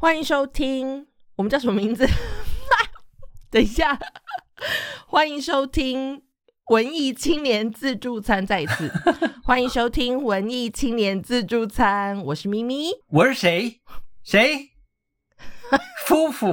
[0.00, 1.06] 欢迎收听，
[1.36, 2.08] 我们叫什么名字？
[3.52, 3.98] 等一下，
[5.06, 6.22] 欢迎收听
[6.70, 8.46] 文艺青年自助餐。
[8.46, 8.90] 再一次，
[9.44, 12.18] 欢迎收听文艺青年自助餐。
[12.24, 13.82] 我是咪咪，我是谁？
[14.22, 14.70] 谁？
[16.06, 16.50] 夫妇。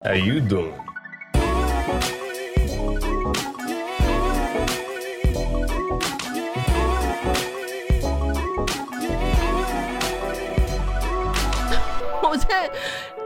[0.00, 0.74] How you doing?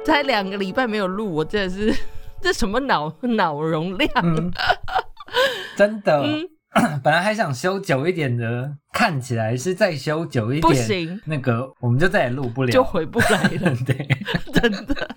[0.05, 1.95] 才两个礼拜没有录，我真的是
[2.41, 4.11] 这什么脑脑容量？
[5.77, 6.23] 真的，
[7.03, 13.75] 本来还想修久一点的，看起来是再修久一点，不行，那个我们就再也录不了，就回不来了。
[13.87, 14.09] 对，
[14.53, 15.09] 真的，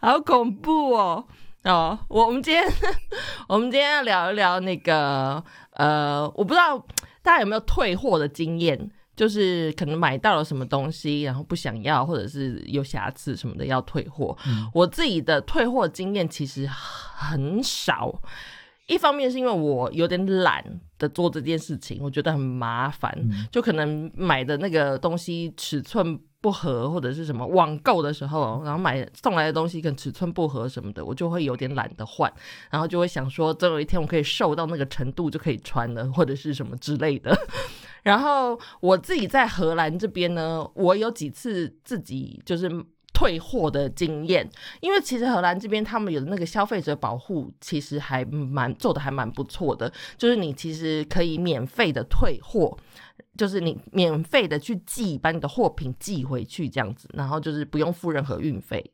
[0.00, 1.24] 好恐怖哦！
[1.64, 2.64] 哦，我我们今天
[3.48, 5.42] 我们今天要聊一聊那个
[5.74, 6.76] 呃，我不知道
[7.22, 8.90] 大家有没有退货的经验。
[9.14, 14.36] 就是可能买到了什么东西，然后不想要，或者是有瑕疵什么的要退货。
[14.72, 18.20] 我自己的退货经验其实很少，
[18.86, 20.64] 一方面是因为我有点懒
[20.98, 23.16] 的做这件事情，我觉得很麻烦。
[23.50, 32.32] 就可能买的那个东西尺寸不合，或者是什么网购的时候，然后买送来的东西跟尺寸不合什么的，我就会有点懒得换，
[32.70, 37.36] 然后就会想说，总有一天我可以瘦到那个程度就可以穿了，或者是什么之类的。
[38.02, 42.68] 然后我自己在荷兰这边呢，我有几次自己就是
[43.14, 44.48] 退货的经验，
[44.80, 52.76] 因为其实荷兰这边他们有的那个消费者保护其实还蛮做的还蛮不错的，就是你其实可以免费的退货，
[53.36, 58.84] 就是你免费的去寄把你的货品寄回去这样子，然后就是不用付任何运费，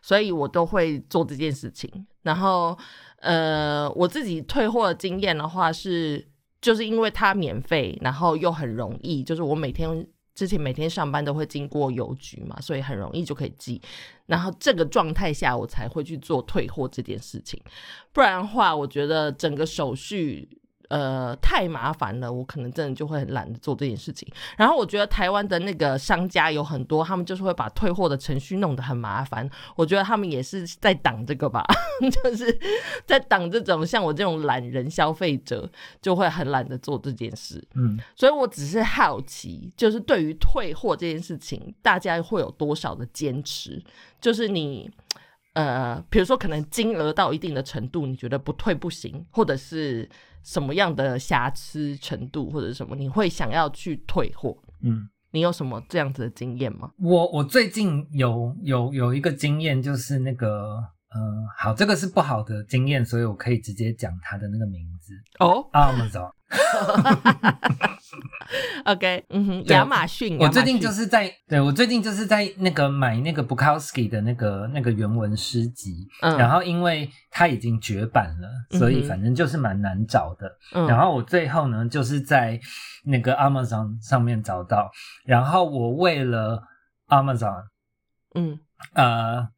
[0.00, 2.06] 所以我都会做这件事情。
[2.22, 2.78] 然后
[3.20, 6.26] 呃，我自己退货的经验的话是。
[6.64, 13.78] 就是因为它免费，然后又很容易，就是我每天之前每天上班都会经过邮局嘛，所以很容易就可以寄。
[14.24, 17.60] 然后这个状态下，我才会去做退货这件事情，
[18.14, 20.48] 不然的话，我觉得整个手续。
[20.88, 24.28] 呃，太麻烦了，我可能真的就会很懒得做这件事情。
[24.56, 29.48] 然后我觉得台湾的那个商家有很多，他们就是会把退货的程序弄得很麻烦。
[29.76, 31.64] 我觉得他们也是在挡这个吧，
[32.22, 32.58] 就是
[33.06, 35.68] 在挡这种像我这种懒人消费者
[36.02, 37.62] 就会很懒得做这件事。
[37.74, 43.82] 嗯，所以我只是好奇，就是对于退货这件事情，大家会有多少的坚持？
[44.20, 44.90] 就是你。
[45.54, 50.10] 呃，比如说可能金额到一定的程度，你觉得不退不行，或者是
[50.44, 54.56] 什么样的瑕疵程度，或者什么，你会想要去退货？
[54.82, 56.90] 嗯，你有什么这样子的经验吗？
[57.00, 60.78] 我我最近有有有一个经验，就是那个，
[61.16, 66.30] 嗯，好，这个是不好的经验，所以我可以直接讲它的那个名字哦，Amazon。
[68.84, 70.36] OK，嗯哼，亚马逊。
[70.38, 80.86] 我最近就是在，对我最近就是在那个买那个 Bukowski 的那个那个原文诗集，然后因为它已经绝版了，所以反正就是蛮难找的。
[80.86, 82.60] 然后我最后呢，就是在
[83.04, 84.90] 那个 Amazon 上面找到，
[85.24, 86.62] 然后我为了
[87.08, 87.64] Amazon，
[88.34, 88.60] 嗯，
[88.92, 89.48] 呃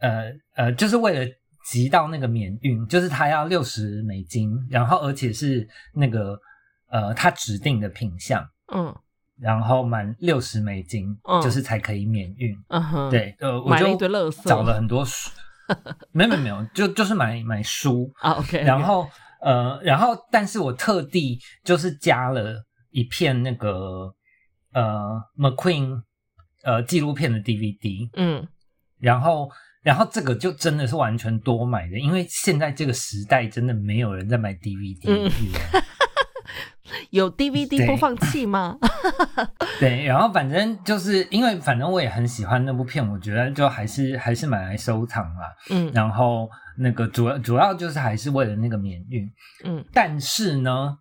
[0.00, 1.32] 呃呃，就是为了。
[1.64, 5.64] 集到那个免运，就是他要六十美金，然后而且是
[5.94, 6.36] 那个
[6.90, 8.92] 呃他指定的品相，嗯，
[9.38, 13.96] 然后满六十美金，就是才可以免运，嗯哼，对，呃，我就
[14.42, 15.30] 找了很多书，
[16.10, 19.08] 没有没有没有，就就是买买书啊，OK，然后
[19.40, 22.60] 呃，然后但是我特地就是加了
[22.90, 24.12] 一片那个
[24.72, 26.02] 呃 McQueen
[26.64, 28.48] 呃纪录片的 DVD，嗯，
[28.98, 29.48] 然后。
[29.82, 35.30] 然后这个就真的是完全多买的，因为现在这个时代真的没有人在买 DVD
[37.10, 38.78] 有 DVD 播放器吗？
[39.80, 45.54] 对，然后反正就是因为反正我也很喜欢那部片，我觉得就还是还是买来收藏啦。
[45.70, 49.30] 嗯，然后那个主要主要就是还是为了那个免运。
[49.64, 50.98] 嗯，但是呢。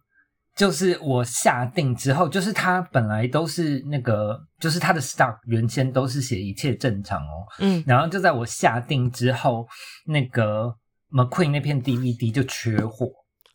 [0.56, 9.66] 就是我下定之后，就是它本来都是那个，就是它的 stock 原先都是写一切正常哦，嗯，然后就在我下定之后，
[10.06, 10.76] 那个
[11.10, 13.08] McQueen 那片 DVD 就缺货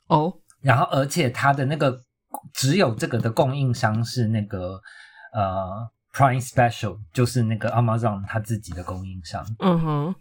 [0.08, 0.32] 哦，
[0.62, 2.00] 然后而且它的那个
[2.54, 4.80] 只有这个的供应商是那个
[5.34, 10.14] 呃 Prime Special，就是那个 Amazon 它自己的供应商，嗯哼，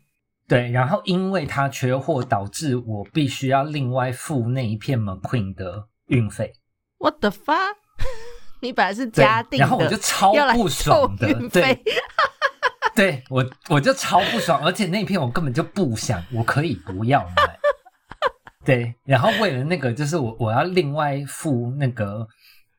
[0.46, 6.52] 对，然后因为它缺货，导致我必须要另外付那一片 McQueen 的运费。
[7.06, 7.75] What the fuck？
[8.62, 11.80] 你本来是嘉定的，然后我就超不爽的，对，
[12.96, 17.60] 对我我就超不爽，而且那片我根本就不想，我可以不要买，
[18.66, 22.28] 对，然后为了那个，就是我我要另外付那个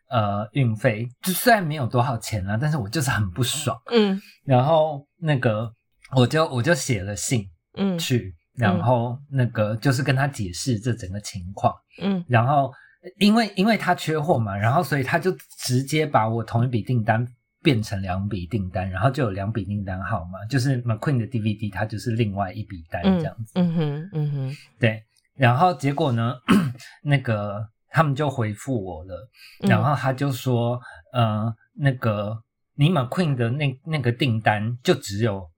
[0.08, 3.80] 呃运费，就虽然没有多少钱啦，但是我就是很不爽。
[3.92, 5.72] 嗯，然后那个
[6.16, 11.72] 我就我就写了信，嗯，去，然后那个就是跟他解释这整个情况，
[12.02, 12.72] 嗯，然后
[13.18, 17.26] 因为因为他缺货嘛，然后所以他就直接把我同一笔订单
[17.62, 23.52] 变成两笔订单，然后就有两笔订单号嘛，就是 McQueen 的 DVD，它就是另外一笔单这样子。
[23.54, 25.02] 嗯哼，嗯哼，对。
[25.34, 26.34] 然后结果呢？
[27.04, 29.28] 那个他们就回复我了，
[29.60, 30.80] 然后他就说
[31.12, 32.42] ：“呃，那个
[32.74, 35.50] 你 McQueen 的那那个订单就只有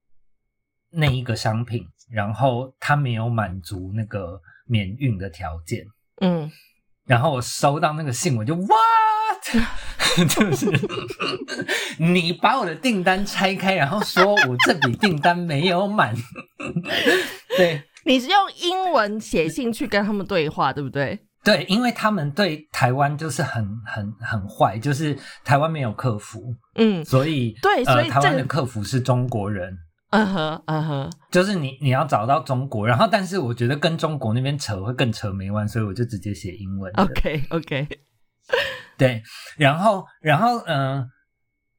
[0.90, 5.84] 那一个商品，然后他没有满足那个免运的条件。”
[6.20, 6.50] 嗯，
[7.08, 8.68] 然后我收到那个信，我就 What？
[10.28, 10.66] 就是
[11.98, 16.14] 你把我的订单拆开，然后说我这笔订单没有满，
[17.56, 17.82] 对。
[18.04, 21.18] 你是用英文写信去跟他们对话，对不对？
[21.44, 29.76] 对，因为他们对台湾就是很很很坏，就是台湾没有客服，嗯，所以对，所以台湾的客服是中国人，
[30.10, 36.92] 嗯哼，嗯哼，就是你你要找到中国，然后但是我觉得跟中国那边扯会更扯没完，所以我就直接写英文。
[36.96, 37.88] OK OK，
[38.96, 39.22] 对，
[39.56, 41.08] 然后然后嗯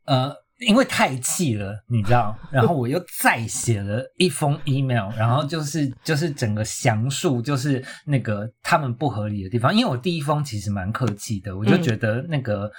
[0.05, 0.35] 呃。
[0.67, 9.73] 因为太气了，你知道，然后我又再写了一封 email，然后就是就是整个详述，就是那个他们不合理的地方。
[9.73, 12.69] 因为我第一封其实蛮客气的，我就觉得那个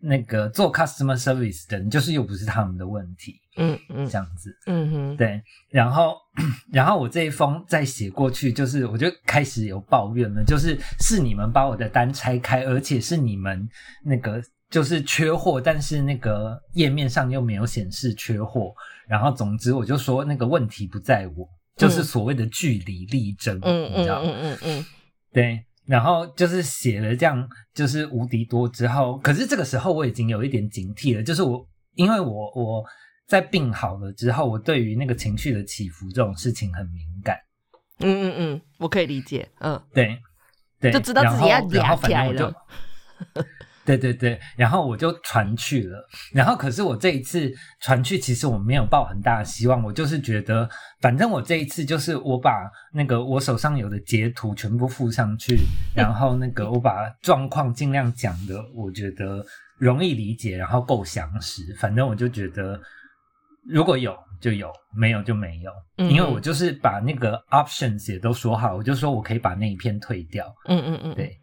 [0.00, 5.42] 那个做 customer service 的，就是又不是他们的问题，嗯嗯，这样子，嗯哼，对。
[5.70, 6.16] 然后
[6.72, 13.68] 然后我这一封再写过去，就是我就开始有抱怨了，就是是你们把我的单拆开，而且是你们
[14.04, 14.42] 那个。
[14.70, 18.74] 就是缺货，但是那个页面上又没有显示缺货。
[19.06, 24.86] 然后总之我就说那个问题不在我，就是所谓的据理力争，你知道嗯嗯嗯，
[25.32, 25.64] 对。
[25.86, 31.64] 然后就是写了这样，就是无敌多之后，可是这个时候我已经有一点警惕了，就是我
[31.94, 32.84] 因为我我
[33.26, 37.36] 在病好了之后，我对于那个情绪的起伏这种事情很敏感。
[38.00, 39.48] 嗯嗯嗯，我可以理解。
[39.60, 40.18] 嗯，对
[40.80, 42.52] 对，就知道自己要压起来了。
[43.86, 50.66] 对对对，然后我就传去了，然后可是我这一次传去，其实我没有抱很大的希望，我就是觉得，
[51.02, 52.50] 反正我这一次就是我把
[52.94, 55.58] 那个我手上有的截图全部附上去，
[55.94, 59.44] 然后那个我把状况尽量讲的，我觉得
[59.76, 62.80] 容易理解，然后够详实，反正我就觉得
[63.66, 65.70] 如果有就有，没有就没有，
[66.08, 71.40] 因为我就是把那个 options 也都说好，我就说我可以把那一片退掉，嗯嗯嗯，对。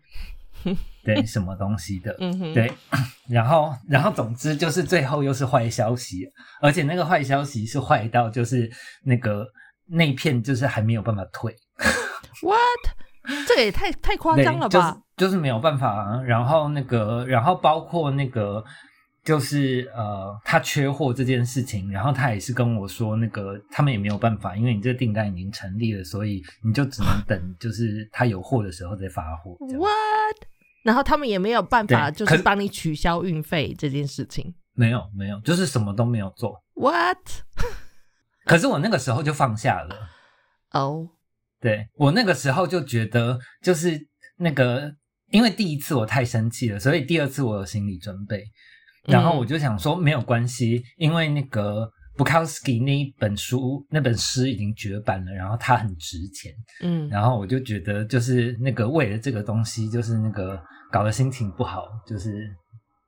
[1.04, 2.16] 对，什么东西的？
[2.20, 2.72] 嗯，对，
[3.28, 6.30] 然后，然后，总之就是最后又是坏消息，
[6.62, 8.70] 而且那个坏消息是坏到就是
[9.04, 9.44] 那个
[9.88, 11.52] 那片就是还没有办法退。
[12.44, 13.48] What？
[13.48, 14.96] 这个也太太夸张了吧？
[15.18, 16.22] 就是没有办法。
[16.24, 18.64] 然后那个，然后包括那个，
[19.24, 29.56] 就是呃，他缺货这件事情，然后他也是跟我说，那个他们也没有办法，因为你这个订单已经成立了，所以你就只能等， 就是他有货的时候再发货。
[29.60, 30.48] What？
[30.84, 34.56] 然后他们也没有办法，就是帮你取消运费这件事情。
[34.74, 36.64] 没有，没有，就是什么都没有做。
[36.74, 37.20] What？
[38.46, 40.10] 可是我那个时候就放下了。
[40.72, 41.08] 哦，
[41.60, 44.08] 对我那个时候就觉得，就是
[44.38, 44.96] 那个，
[45.30, 48.44] 因为第一次我太生气了，所以第二次我有心理准备。
[49.04, 51.92] 然后我就想说，没有关系，因为那个。
[52.18, 56.54] Bukowski 那一本书，那本诗已经绝版了，然后它很值钱，
[56.84, 62.54] 嗯，然后我就觉得，就是那个为了这个东西，就是那个搞得心情不好，就是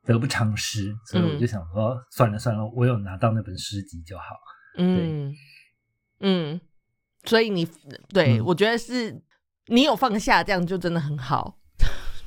[0.06, 4.24] 得不偿失，所以我就想说，算了算了，我有拿到那本诗集就好，
[4.78, 5.34] 嗯
[6.22, 6.62] 嗯，
[7.26, 7.68] 所以你
[8.08, 9.22] 对我觉得是
[9.68, 11.60] 你有放下，这样就真的很好。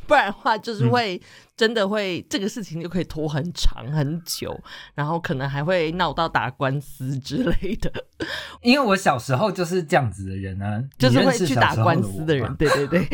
[0.07, 1.21] 不然的话，就是会
[1.57, 4.59] 真的会这个事情就可以拖很长很久，
[4.95, 7.93] 然后可能还会闹到打官司之类的。
[8.63, 12.55] 因为我小时候就是这样子的人啊，就是会去打官司的人。
[12.57, 13.05] 对对对，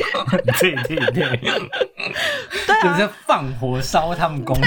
[0.61, 1.41] 对对 对，
[2.83, 4.63] 就是放火烧他们公司。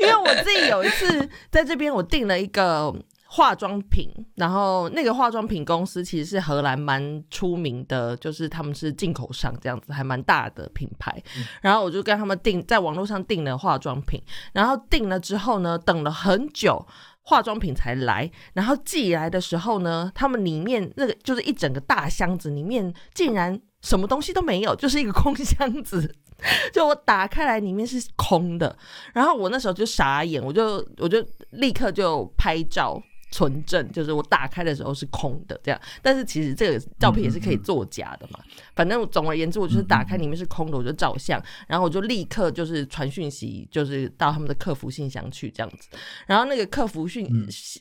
[0.00, 2.94] 因为我自己有一次在这边，我订了一个。
[3.38, 11.22] 化妆品，然后那个化妆品公司其实是荷兰蛮出名的，就是他们是进口商这样子，还蛮大的品牌。
[11.62, 14.20] 然后我就跟他们订，在网络上订了化妆品，
[14.52, 16.84] 然后订了之后呢，等了很久，
[17.22, 18.28] 化妆品才来。
[18.54, 26.12] 然后寄来的时候呢，他们里面那个就是一整个大箱子，里面竟然什么东西都没有，就是一个空箱子。
[26.72, 28.76] 就我打开来，里面是空的。
[29.12, 33.00] 然后我那时候就傻眼，我就我就立刻就拍照。
[33.30, 35.80] 存证，就是我打开的时候是空的这样。
[36.02, 38.40] 但是其实这个照片也是可以作假的嘛。
[38.74, 45.88] 反正总而言之，我就是打开里面是空的，我就照相，然后我就立刻就是传讯息，就是到他们的客服信箱去这样子。
[46.26, 47.26] 然后那个客服信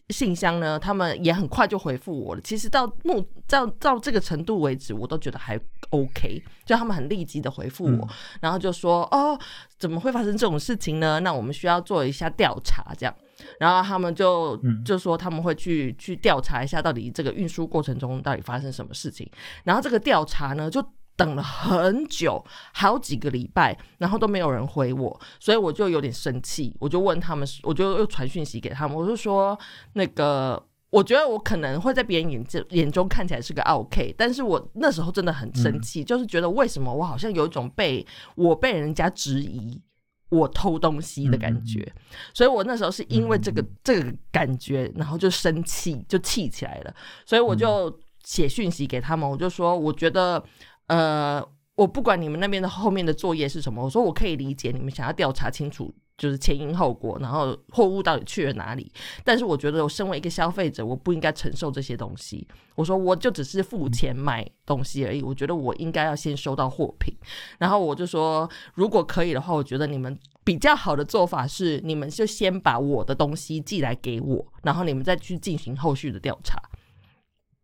[0.09, 2.41] 信箱呢，他们也很快就回复我了。
[2.41, 5.59] 其实到目到到这个程度为止，我都觉得还
[5.91, 8.09] OK，就他们很立即的回复我，
[8.41, 9.39] 然后就说哦，
[9.79, 11.19] 怎么会发生这种事情呢？
[11.21, 13.15] 那我们需要做一下调查，这样。
[13.60, 19.29] 然后他们就就说他们会去去调查一下，到底这个运输过程中到底发生什么事情。
[19.63, 20.84] 然后这个调查呢，就
[21.15, 29.58] 等了很久，好几个礼拜，然后都没有人回我，所以我就有点生气，我就问他们，我就又传讯息给他们，我就说
[29.94, 39.82] 那个，我觉得我可能会在别人眼眼眼中看起来是个 OK，但是我那时候真的很生气，就是觉得为什么我好像有一种被我被人家质疑。
[40.29, 41.89] 我偷东西的感觉，
[42.34, 46.93] 所以我那时候是因为这个这个感觉，然后就生气，就气起来了。
[47.25, 50.43] 所以我就写讯息给他们，我就说，我觉得，
[50.88, 51.41] 呃，
[51.75, 55.93] 我不管你们那边的后面的作业是什么，我说我可以理解你们想要调查清楚。
[56.17, 58.91] 就是前因后果，然后货物到底去了哪里？
[59.24, 62.47] 但是我觉得，我身为一个消费者，我不应该承受这些东西。
[62.74, 65.21] 我说，我就只是付钱买东西而已。
[65.21, 67.15] 我觉得我应该要先收到货品。
[67.59, 76.59] 然后我就说，如果可以的话，我觉得你们比较好的做法是，你们就先把我的东西寄来给我，然后你们再去进行后续的调查。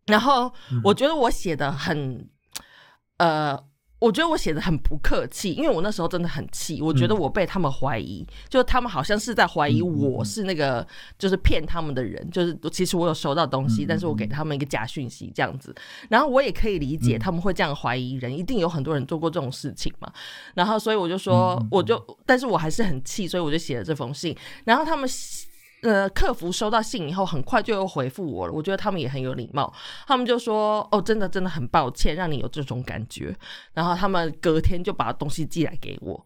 [0.06, 2.30] 然后我觉得我写的很，
[3.18, 3.60] 呃。
[4.04, 6.82] 我觉得我写的很不客气，因为我那时候真的很气。
[6.82, 10.86] 我觉得我被他们怀疑，就他们好像是在怀疑我是那个
[11.18, 12.30] 就是骗他们的人。
[12.30, 15.74] 就是其实我有收到东西，但是我给他们一个假讯息这样子。
[16.10, 20.12] 然后我也可以理解他们会这样怀疑人，一定有很多人做过这种事情嘛。
[20.54, 24.36] 然后所以我就说，我就，但是我还是很气，所以我就写了这封信。
[24.66, 25.10] 然后他们。
[25.84, 28.54] 呃，客服收到信以后，很快就又回复我了。
[28.54, 29.72] 我觉得他们也很有礼貌，
[30.08, 33.36] 他们就说：“哦，真的真的很抱歉，让你有这种感觉。”
[33.76, 36.26] 然后他们隔天就把东西寄来给我，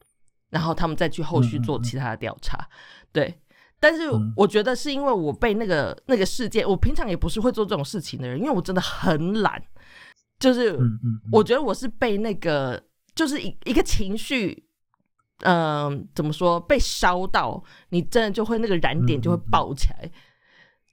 [0.51, 2.69] 然后他们再去后续做其他的调查。
[3.11, 3.33] 对，
[3.79, 4.03] 但是
[4.35, 9.59] 我觉得是因为我被那个那个事件，我平常也不是会做这种事情的人，因为我真的很懒，
[10.39, 10.77] 就是
[11.31, 12.79] 我觉得我是被那个
[13.15, 14.66] 就是一一个情绪。
[15.41, 16.59] 嗯，怎么说？
[16.59, 20.09] 被烧到，你真的就会那个燃点就会爆起来，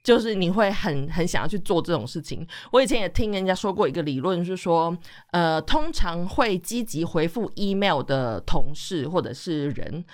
[0.03, 2.47] 就是你会很很想要去做这种事情。
[2.71, 4.95] 我以前也听人家说过一个理论，是说，
[5.31, 10.05] 呃，通常会积极回复 email 的同事或者是人，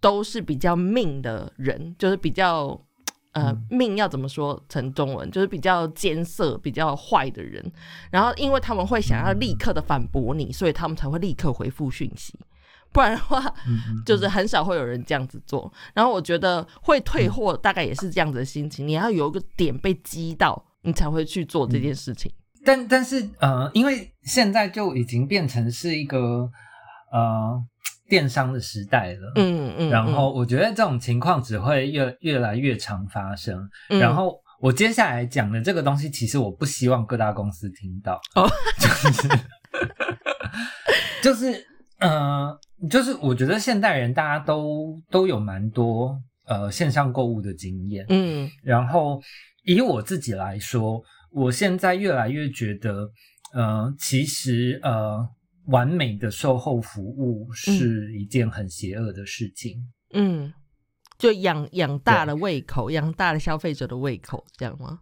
[0.00, 2.80] 都是比较命的人，就是比较
[3.32, 7.62] 呃命要怎么说成中文，就是比较艰涩、比较坏的人。
[8.10, 12.32] 然后，因为他们会想要立刻的反驳你，所以他们才会立刻回复讯息。
[12.94, 13.52] 不然的话，
[14.06, 15.70] 就是很少会有人这样子做。
[15.92, 18.86] 然后我觉得会退货，大概也是这样子的心情。
[18.86, 22.30] 你要有一个点被击到，你才会去做这件事情。
[22.64, 26.48] 但但是呃，因为现在就已经变成是一个
[27.10, 27.60] 呃
[28.08, 29.90] 电商的时代了，嗯嗯。
[29.90, 33.68] 然后我觉得这种情况只会越越来越常发生。
[33.88, 38.20] 然后我接下来讲的这个东西，其实我不希望各大公司听到，
[38.78, 39.28] 就是
[41.24, 41.66] 就是
[41.98, 42.56] 呃。
[42.90, 49.22] 就是我觉得现代人大家都都有蛮多呃线上购物的经验，嗯，然后
[49.64, 53.10] 以我自己来说，我现在越来越觉得，
[53.52, 55.26] 呃，其实呃
[55.66, 59.78] 完美的售后服务是一件很邪恶的事情，
[60.12, 60.52] 嗯，
[61.16, 65.00] 就养养大了胃口，养大了消费者的胃口，这样吗？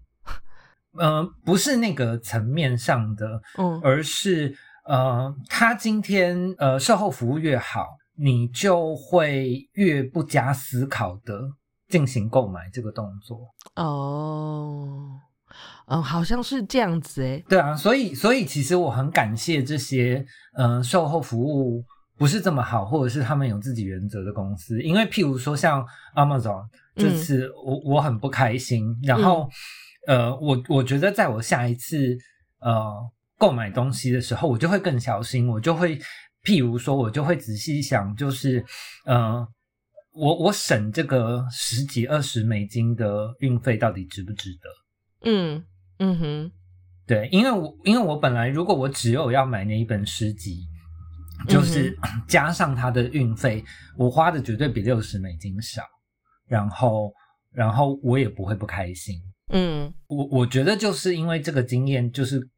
[1.01, 4.57] 嗯， 不是那个层面上的，嗯，而是。
[4.85, 7.87] 呃，他今天呃售后服务越好，
[8.17, 11.41] 你就会越不加思考的
[11.89, 13.39] 进行购买这个动作。
[13.77, 15.09] 哦，
[15.87, 17.45] 嗯，好像是这样子诶。
[17.49, 21.85] 对啊，所以所以其实我很感谢这些嗯售后服务
[22.19, 24.83] 不是这么好，或者是他们有自己原则的公司。
[24.83, 25.87] 因为譬如说像
[26.17, 28.99] Amazon 这次，我我很不开心。
[29.05, 29.49] 然后
[30.09, 32.19] 呃，我我觉得在我下一次
[32.59, 33.11] 呃。
[33.43, 35.99] 购买东西的时候，我就会更小心，我就会，
[36.45, 38.65] 譬如说，我就会仔细想，就是，
[39.05, 39.45] 呃，
[40.13, 45.29] 我我省这个十几二十美金的运费到底值不值得？
[45.29, 45.65] 嗯
[45.99, 46.53] 嗯哼，
[47.05, 50.69] 对，因为我因为我本来如果我只有要买那一本诗集，
[51.49, 53.65] 就是加上它的运费，
[53.97, 55.83] 我花的绝对比六十美金少，
[56.47, 57.13] 然后
[57.51, 59.17] 然后我也不会不开心。
[59.49, 62.49] 嗯，我我觉得就是因为这个经验，就是。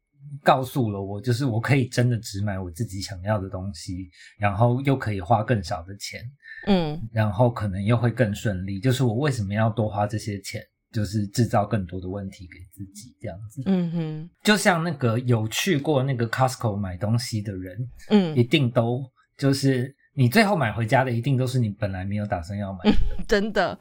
[0.43, 6.21] 告诉了我，就是我可以真的只买我自己想要的东西，然后又可以花更少的钱，
[6.67, 8.79] 嗯，然后可能又会更顺利。
[8.79, 10.61] 就是我为什么要多花这些钱？
[10.91, 13.61] 就是制造更多的问题给自己，这样子。
[13.65, 19.03] 嗯哼，就像那个有去过那个 Costco 买东西的人，嗯，一定都
[19.37, 22.97] 就是你最后买回家的，一定都是你本来没有打算要买的。
[23.27, 23.77] 真的，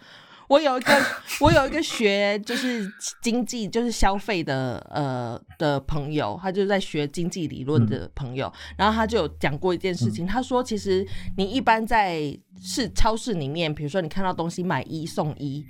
[0.48, 0.92] 我有一个
[1.40, 2.90] 我有一个学就是
[3.22, 15.64] 经济就是消费的呃的朋友，他就在学经济理论的朋友，然后他就有讲过一件事情，他说其实你一般在市超市里面，比如说你看到东西买一送一。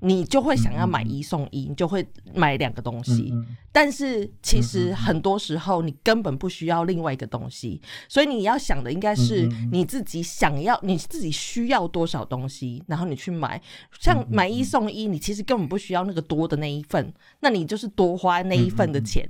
[0.00, 3.32] 你就会想要买一送一，你就会买两个东西。
[3.72, 13.60] 但是其实很多时候你根本不需要另外一个东西，所以你要想的应该是你自己想要、你自己需要多少东西，然后你去买。
[14.00, 19.28] 像买一送一，你其实根本不需要那个多的那一份，那你就是多花那一份的钱。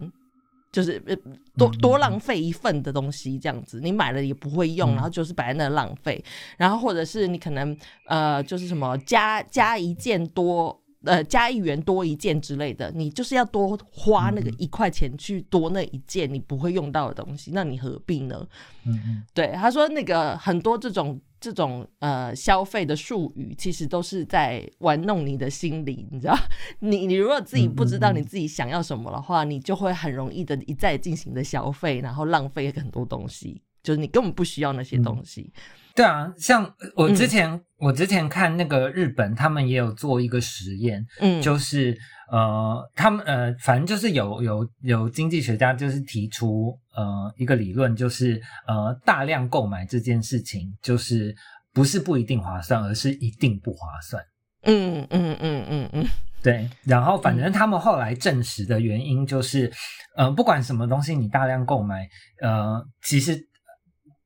[0.70, 1.16] 就是呃
[1.56, 6.22] 多多浪费一份的东西这样子，你买了也不会用，然后就是摆在那浪费，
[6.56, 18.46] 然后或者是你可能呃就是什么加加一件多呃加一元多一件之类的，你就是要多花那个一块钱去多那一件你不会用到的东西，那你何必呢？
[18.84, 21.20] 嗯嗯，对，他说那个很多这种。
[21.40, 26.36] 这种呃消费的术语，其实都是在玩弄你的心理，你知道？
[26.80, 35.52] 你你如果自己不知道你自己想要什么的话，你就会很容易的一再进行的消费，然后浪费很多东西，就是你根本不需要那些东西。
[35.98, 41.98] 对啊，像我之前我之前看那个日本，他们也有做一个实验，嗯，就是
[42.30, 51.34] 呃，他们呃，反正就是有有有经济学家就是提出呃一个理论，就是呃大量购买这件事情，就是
[51.74, 54.22] 不是不一定划算，而是一定不划算。
[54.66, 56.06] 嗯嗯嗯嗯嗯，
[56.40, 56.70] 对。
[56.84, 59.68] 然后反正他们后来证实的原因就是，
[60.16, 62.08] 呃，不管什么东西你大量购买，
[62.40, 63.48] 呃，其实。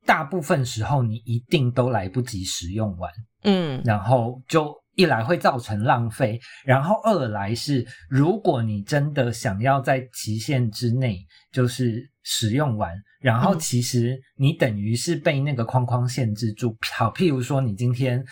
[0.05, 3.11] 大部分时候你一定都来不及使用完，
[3.45, 11.19] 嗯，然后就一来会造成浪费，然后二来是如果你真的想要在期限之内
[11.53, 16.77] 就是使用完，然后其实你等于是被那个框框限制住。
[16.97, 18.23] 好，譬如说你今天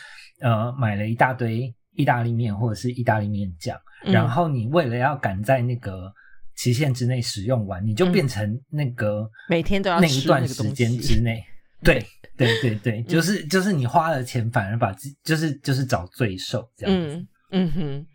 [0.41, 6.13] 呃买了一大堆意大利面或者是意大利面酱，然后你为了要赶在那个
[6.57, 11.43] 期限之内使用完，你就变成那个每天都要那一段时间之内。
[11.83, 12.05] 对
[12.37, 17.27] 对对对，就是就是你花了钱，反而把自就是就是找罪受这样子。
[17.53, 18.07] 嗯哼，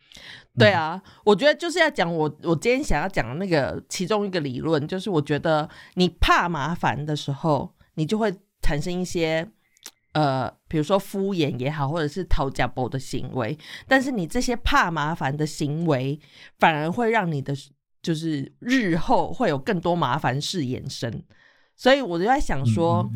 [0.58, 9.46] 对啊，我觉得就是要讲我我今天想要讲的那个其中一个理论，就是我觉得你怕麻烦的时候，你就会产生一些
[10.14, 13.58] 呃，比如说敷衍也好，或者是讨价包的行为。
[13.88, 16.20] 但是你这些怕麻烦的行为，
[16.60, 17.54] 反而会让你的
[18.02, 21.24] 就是日后会有更多麻烦事衍生。
[21.76, 23.10] 所以我就在想说。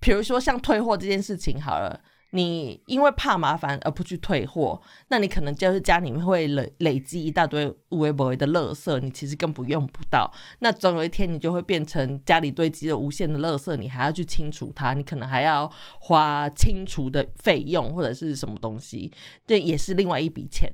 [0.00, 10.32] 比如说像退货这件事情好了，你因为怕麻烦而不去退货，那你可能就是家里面会累累积一大堆无微不微的垃圾，你其实根本用不到。
[10.60, 19.12] 那总有一天你就会变成家里堆积了无限的垃圾，你还要去清除它，你可能还要花清除的费用或者是什么东西，
[19.46, 20.72] 这也是另外一笔钱。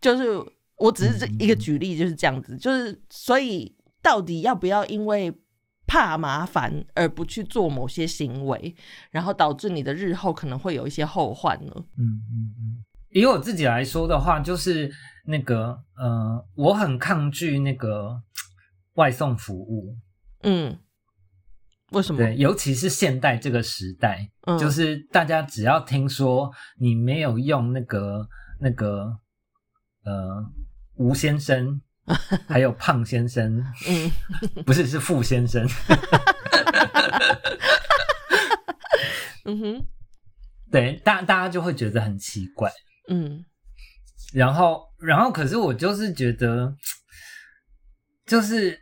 [0.00, 0.42] 就是
[0.76, 5.34] 我只是这一个举例就是这样子，就是所以到底要不要因为？
[5.86, 8.74] 怕麻烦而不去做某些行为，
[9.10, 11.72] 然后导致你的日后可能会有一些后患呢？
[11.96, 12.84] 嗯嗯嗯。
[13.10, 14.90] 以我自己来说的话，就是
[15.26, 18.20] 那个呃，我很抗拒那个
[18.94, 19.96] 外送服务。
[20.42, 20.78] 嗯，
[21.92, 22.18] 为什么？
[22.18, 29.16] 对，尤其是现代这个时代，就是大家只要听说你没有用那个那个
[30.04, 30.44] 呃
[30.96, 31.80] 吴先生。
[32.46, 34.10] 还有胖先生，嗯，
[34.66, 35.64] 不是是傅先生，
[39.46, 39.86] 嗯哼，
[40.70, 42.70] 对，大大家就会觉得很奇怪，
[43.08, 43.42] 嗯，
[44.34, 46.74] 然后然后可是我就是觉得，
[48.26, 48.78] 就是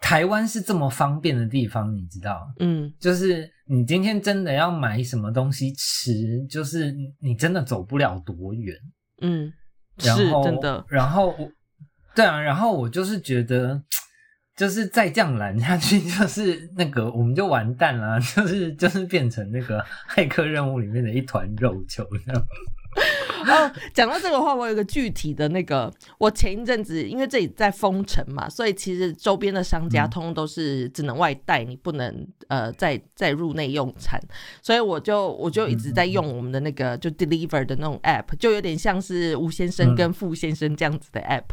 [0.00, 8.76] 台湾是这么方便的地方，你知道，嗯，就是你今天真的要买什么东西吃，就是你真的走不了多远，
[9.22, 9.52] 嗯。
[10.00, 11.34] 是真的，然后
[12.14, 13.80] 对啊，然后我就是觉得，
[14.56, 22.42] 就是再这样拦下去，就是那个我们就完蛋了，就是就是变成那个骇客任务里面的一团肉球这样。
[23.48, 34.20] 哦，讲到这个话，我有个具体的那个，我前一阵子因为这里在封城嘛，所以其实周边的商家通通都是只能外带，你不能呃再再入内用餐，
[34.62, 41.44] 所以我就我就一直在用我们的那个就 deliver 的那种 app，就有点像是吴先生跟傅先生这样子的 app，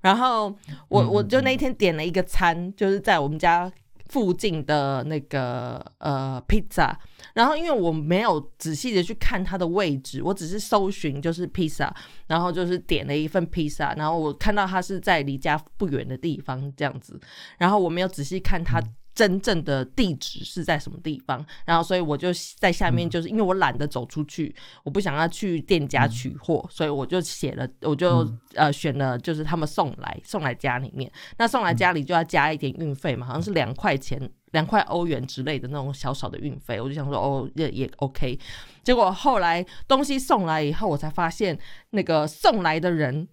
[0.00, 0.54] 然后
[0.88, 3.70] 我我就那一天点了一个餐，就是在我们家。
[4.10, 6.98] 附近的那个呃披萨，
[7.32, 11.94] 然后因为我没有仔细的去看它的位置，我只是搜寻就是披萨，
[12.26, 17.18] 然后就是点了一份披萨，然后我看到它是在离家不远的地方这样子，
[17.56, 18.82] 然后我没有仔细看它。
[19.14, 21.44] 真正的地址是在什么地方？
[21.64, 31.10] 然后，所以我就在下面，就是因为我懒得走出去，我不想要去店家取货，所以我就写了，我就呃选了，就是他们送来送来家里面。
[31.38, 34.30] 那送来家里就要加一点运费嘛，好像是两块钱。
[34.52, 38.38] 两块欧元之类的那种小小的运费，我就想说哦也也 OK。
[38.82, 41.58] 结果后来东西送来以后，我才发现
[41.90, 43.26] 那个送来的人，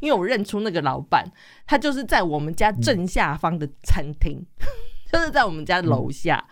[0.00, 1.30] 因为我认出那个老板，
[1.66, 4.44] 他就是在我们家正下方的餐厅，
[5.12, 6.44] 就是在我们家楼下。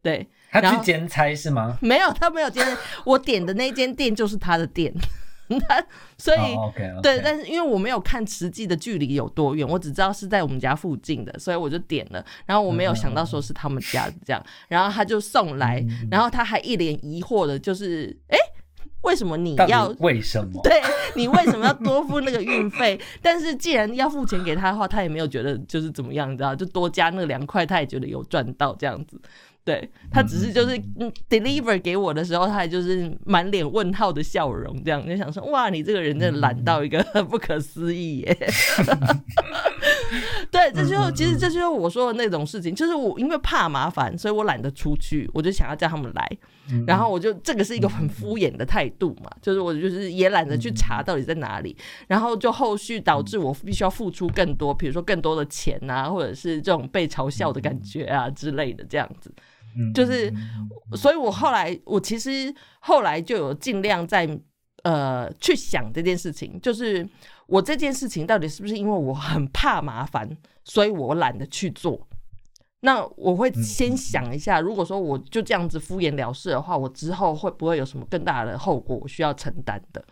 [0.00, 1.76] 对，他去兼差是吗？
[1.82, 2.76] 没有，他没有兼差。
[3.04, 4.92] 我点的那间店就是他的店。
[6.18, 6.38] 所以
[7.02, 12.24] 对，但是因为我没有看实际的距离有多远，我只知道是在我们家附近的，所以我就点了。
[12.46, 18.36] 然后我没有想到说是他们家这样，然后他就送来，然后他还一脸疑惑的，就是哎，
[19.02, 19.88] 为什么你要？
[20.00, 20.60] 为什么？
[20.64, 20.80] 对
[21.14, 23.00] 你为什么要多付那个运费？
[23.22, 29.20] 但是既然要付钱给他的话，他也没有觉得就是怎么样，你知道，就多加那两块，他也觉得有赚到这样子。
[29.68, 38.34] 对他只是就是嗯 deliver 给我的时候，他还就是满脸问号的笑容，这样就想说哇，你这个人真的懒到一个 不可思议耶。
[40.50, 46.26] 对，这就其实这就是我说的那种事情，就是我因为怕麻烦，所以我懒得出去，我就想要叫他们来，
[46.86, 51.76] 然后我就这个是一个很敷衍的态度嘛，就是我就是也懒得去查到底在哪里，
[52.06, 59.30] 然后就后续导致我必须要付出更多，比如说更多的钱啊，或者是这种被嘲笑的感觉啊之类的这样子。
[59.94, 60.32] 就是，
[60.96, 64.28] 所以我后来，我其实后来就有尽量在
[64.82, 67.08] 呃去想这件事情，就是
[67.46, 70.28] 我这件事情到底是不是因为我很怕麻烦，
[70.64, 72.06] 所以我懒得去做。
[72.80, 80.04] 那我会先想一下，如果说我就这样子敷衍了事的话，我之后会不会有什么更大的后果我需要承担的？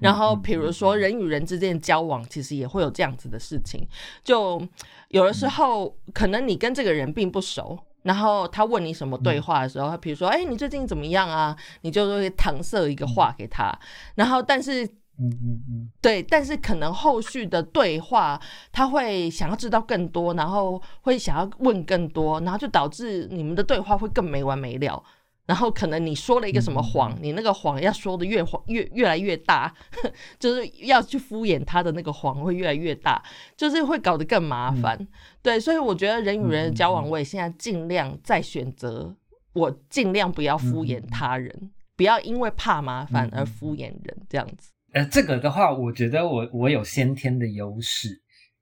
[0.00, 3.86] 然后，比如说人与人之间交往，其实也会有这样子的事情，
[4.24, 4.60] 就
[5.08, 7.78] 有的时候可能你跟这个人并不熟。
[8.08, 11.54] 然后他问你什么对话的时候，他比如说，哎，你最近怎么样啊？
[11.82, 13.70] 你就会搪塞一个话给他。
[14.14, 14.82] 然后，但是，
[15.18, 18.40] 嗯嗯嗯，对，但是可能后续的对话，
[18.72, 25.04] 他会想要知道更多，然后会想要问更多，然后就导致你们的对话会更没完没了。
[25.48, 29.74] 然后可能你说了一个什么谎，你那个谎要说的越谎越越来越大，
[30.38, 33.22] 就是要去敷衍他的那个谎会越来越大，
[33.56, 35.08] 就是会搞得更麻烦。
[35.40, 39.16] 对，所以我觉得人与人的交往，我也现在尽量在选择，
[39.54, 44.70] 我尽量不要敷衍他人，不要因为怕麻烦而敷衍人这样子。
[44.92, 48.20] 呃，这个的话，我觉得我我有先天的优势，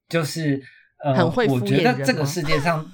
[0.08, 0.62] 就是
[1.02, 2.88] 呃，很会 我觉得这个世界上。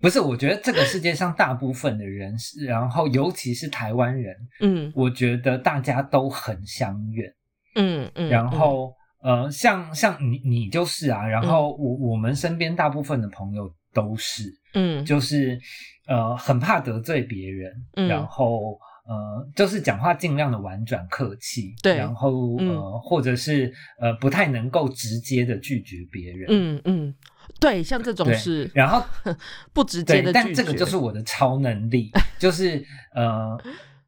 [0.00, 7.34] 不是，我觉得这个世界上大部分的人是，然后尤其是台湾人，嗯，我觉得大家都很相怨，
[7.74, 15.58] 嗯嗯，然后呃，像像你你就是啊，然后我我们身边大部分的朋友都是，嗯，就是
[16.06, 17.72] 呃很怕得罪别人，
[18.08, 27.14] 然后呃就是讲话尽量的婉转客气，对，然后呃或者是呃不太能够直接的拒绝别人，嗯嗯。
[27.60, 29.02] 对，像这种是，然后
[29.72, 33.56] 不直接的，但这个就是我的超能力， 就是呃，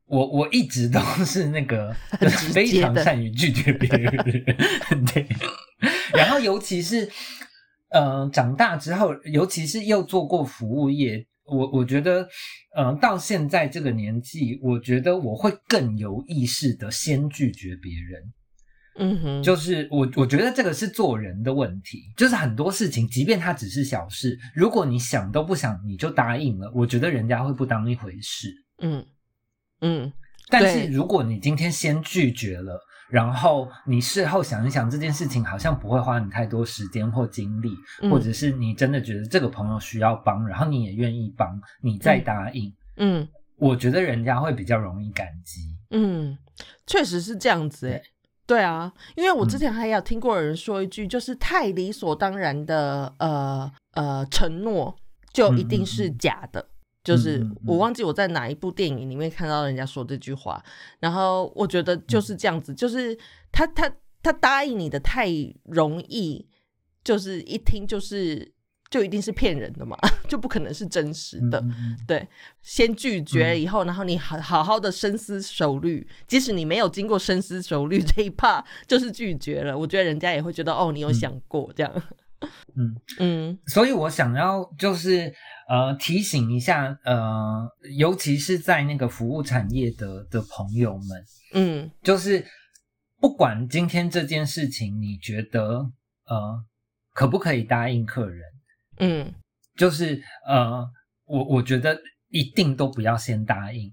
[0.06, 1.94] 我我一直都是那个
[2.52, 4.12] 非常善于拒绝别人，
[5.14, 5.26] 对。
[6.12, 7.08] 然后尤其是
[7.90, 12.28] 呃长大之后，尤其是又做过服务业，我我觉得
[12.74, 18.32] 呃到现在这个年纪，我觉得我会更有意识的先拒绝别人。
[19.00, 28.52] 嗯哼，就是我我觉得这个是做人的问题，就是很多事情，即便它只是小事，如果你想都不想你就答应了，我觉得人家会不当一回事。
[28.82, 29.06] 嗯
[29.80, 30.12] 嗯，
[30.48, 32.80] 但是如果你今天先拒绝了，
[33.11, 37.71] 然后你事后想一想，这件事情好像不会花你太多时间或精力，
[38.11, 45.61] 或者是你真的觉得这个朋友需要帮，然后你也愿意帮，你再答应，嗯，我觉得人家会比较容易感激。
[45.90, 46.37] 嗯，
[46.87, 48.03] 确实是这样子诶。
[48.47, 54.97] 对啊，因为我之前还有听过有人说一句，就是太理所当然的呃呃承诺，
[55.33, 56.66] 就一定是假的。
[57.09, 60.62] 就是我忘记我在哪一部电影里面看到人家说这句话，
[61.01, 63.16] 然后我觉得就是这样子，就是
[63.51, 63.90] 他他
[64.23, 65.29] 他答应你的太
[65.64, 66.47] 容易，
[67.03, 68.53] 就是一听就是。
[68.90, 69.94] 就一定是骗人的嘛，
[70.27, 71.62] 就不可能是真实的。
[72.07, 72.27] 对，
[72.62, 82.03] 先拒绝以后，然后你好好好的深思熟虑，即使你没有经过深思熟虑这一趴，就是拒绝了，我觉得人家也会觉得哦，你有想过这样。
[82.77, 82.94] 嗯。
[83.18, 85.33] 嗯，所以我想要就是
[85.68, 91.24] 呃提醒一下呃，尤其是在那个服务产业的的朋友们，
[91.55, 92.44] 嗯，就是
[93.20, 95.90] 不管今天这件事情你觉得
[96.27, 96.64] 呃
[97.12, 98.44] 可不可以答应客人，
[98.98, 99.35] 嗯，
[99.77, 100.88] 就是呃
[101.24, 103.92] 我我觉得一定都不要先答应。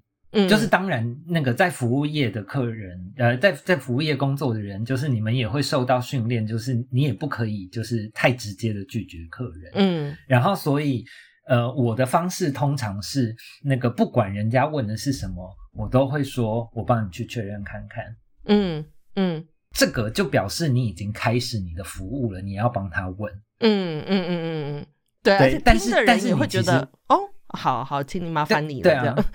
[0.49, 9.71] 就是当然，那个在服务业的客人，呃，在在服务业工作的人，就是你们也会受到训练，就是你也不可以就是太直接的拒绝客人。
[9.75, 11.05] 嗯，然后所以，
[11.47, 13.33] 呃，我的方式通常是
[13.63, 18.03] 那个不管人家问的是什么，我都会说我帮你去确认看看。
[18.47, 18.85] 嗯
[19.15, 23.31] 嗯，这个就表示你已经开始你的服务了，你要帮他问。
[23.59, 24.85] 嗯嗯嗯嗯嗯，
[25.23, 29.25] 对，但是但是你会觉得哦，好好，请你麻烦你了，这样。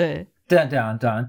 [0.00, 0.26] 对。
[0.48, 1.24] 对啊对啊对啊，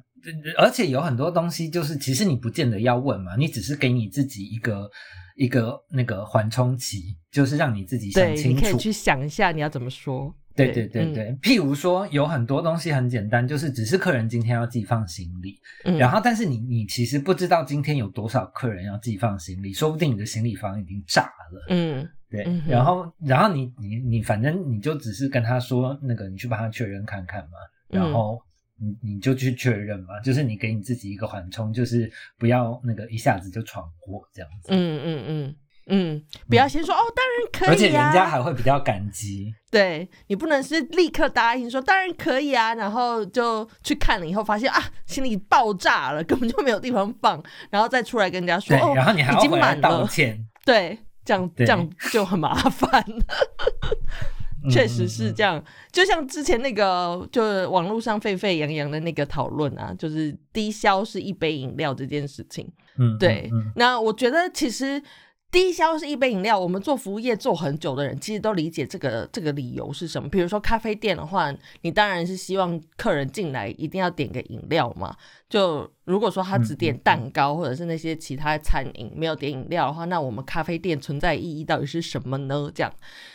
[0.57, 4.89] 而且有很多东西就是其实你不见得要问嘛，你只是给你自己一个
[5.35, 10.33] 一个那个缓冲期，就是让你自己想清楚，你可以去想一下你要怎么说。
[10.55, 15.59] 对对对对，譬如说有很多东西很简单，就是只是客人今天要寄放行李，
[15.99, 21.65] 然后但是你你其实不知道今天有多少客人要寄放行李，说不定你的行李房已经炸了。
[21.69, 27.57] 嗯，对，然后然后你你你反正你就只是跟他说那个，你去帮他确认看看嘛，
[27.87, 28.41] 然后。
[28.81, 34.69] 你你就去确认嘛，就是你给你自己一个缓冲，就是不要那个一下子就闯祸这样子。
[34.71, 35.55] 嗯嗯嗯
[35.87, 39.53] 嗯，不要先说哦，当然可以，而且人家还会比较感激。
[39.69, 50.45] 对你不能是立刻答应说当然可以啊，然后就去看了以后发现啊，心里爆炸了，根本就没有地方放，然后再出来跟人家说哦，然后你还要满了，道歉。
[50.63, 53.03] 对，这样这样就很麻烦。
[54.69, 62.67] 确实是这样，就像之前那个，就是网络上沸沸扬扬的那个讨论啊，就是低消是一杯饮料这件事情。
[62.97, 63.49] 嗯，对。
[63.75, 65.01] 那我觉得其实。
[65.51, 70.29] 低消是一杯饮料，我们做服务业做很久的人，其实都理解这个这个理由是什么。
[70.29, 75.13] 比如说咖啡店的话，你当然是希望客人进来一定要点个饮料嘛。
[75.49, 82.71] 就如果说他只点蛋糕或者是那些其他餐饮，没有点饮料的话，那我们咖啡店存在意义到底是什么呢？
[82.73, 82.93] 这样，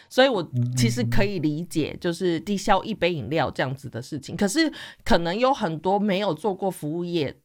[0.09, 0.43] 所以我
[0.75, 4.35] 其实可以理解，就是低消一杯饮料这样子的事情。
[4.35, 4.73] 可是
[5.05, 7.37] 可能有很多没有做过服务业。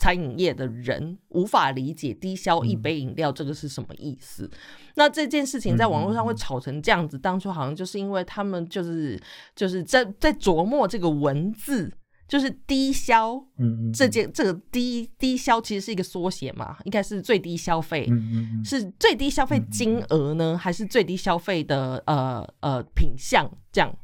[0.00, 4.50] 餐饮业的人无法理解低消一杯饮料这个是什么意思。
[4.94, 9.20] 那这件事情在网络上会吵成这样子，当初好像就是因为他们就是
[9.54, 11.92] 就是在在琢磨这个文字，
[12.26, 23.94] 就是低消，嗯嗯，这件这个低低消其实是一个缩写嘛，应该是最低消费，嗯嗯，是最低消费金额呢，还是最低消费的呃呃品相这样？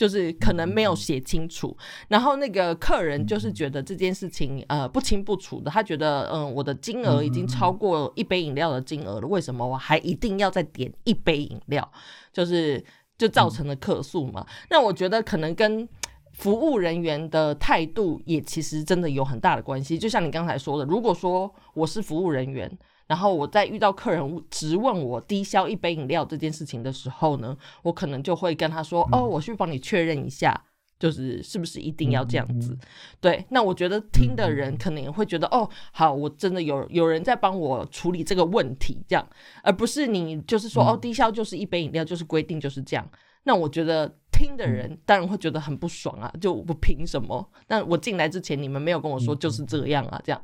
[0.00, 1.76] 就是可能没有写清楚，
[2.08, 11.86] 然后那个客人就是觉得这件事情呃不清不楚的，他觉得嗯我的金额已经超过一杯饮料的金额了，为什么我还一定要再点一杯饮料？
[12.32, 12.82] 就是
[13.18, 14.46] 就造成了客诉嘛。
[14.70, 15.86] 那我觉得可能跟
[16.32, 19.98] 服务人员的态度也其实真的有很大的关系。
[19.98, 22.78] 就像你刚才说的，如果说我是服务人员。
[23.10, 30.54] 然后我在遇到客人直问我低消一杯饮料这件事情的时候呢，我可能就会跟他说：“哦，我去帮你确认一下，
[30.96, 32.78] 就是是不是一定要这样子？”
[33.20, 39.28] 对，那我觉得听的人可能也会觉得：“哦，好，我真的有有人在帮我处理这个问题，这样，
[39.64, 43.04] 而不是你就是说哦，低消就是一杯饮料，就是规定就是这样。”
[43.42, 47.50] 那我觉得听的人当然会觉得很不爽啊，就我凭什么？
[47.66, 50.40] 那我进来之前你们没有跟我说就是这样啊，这样。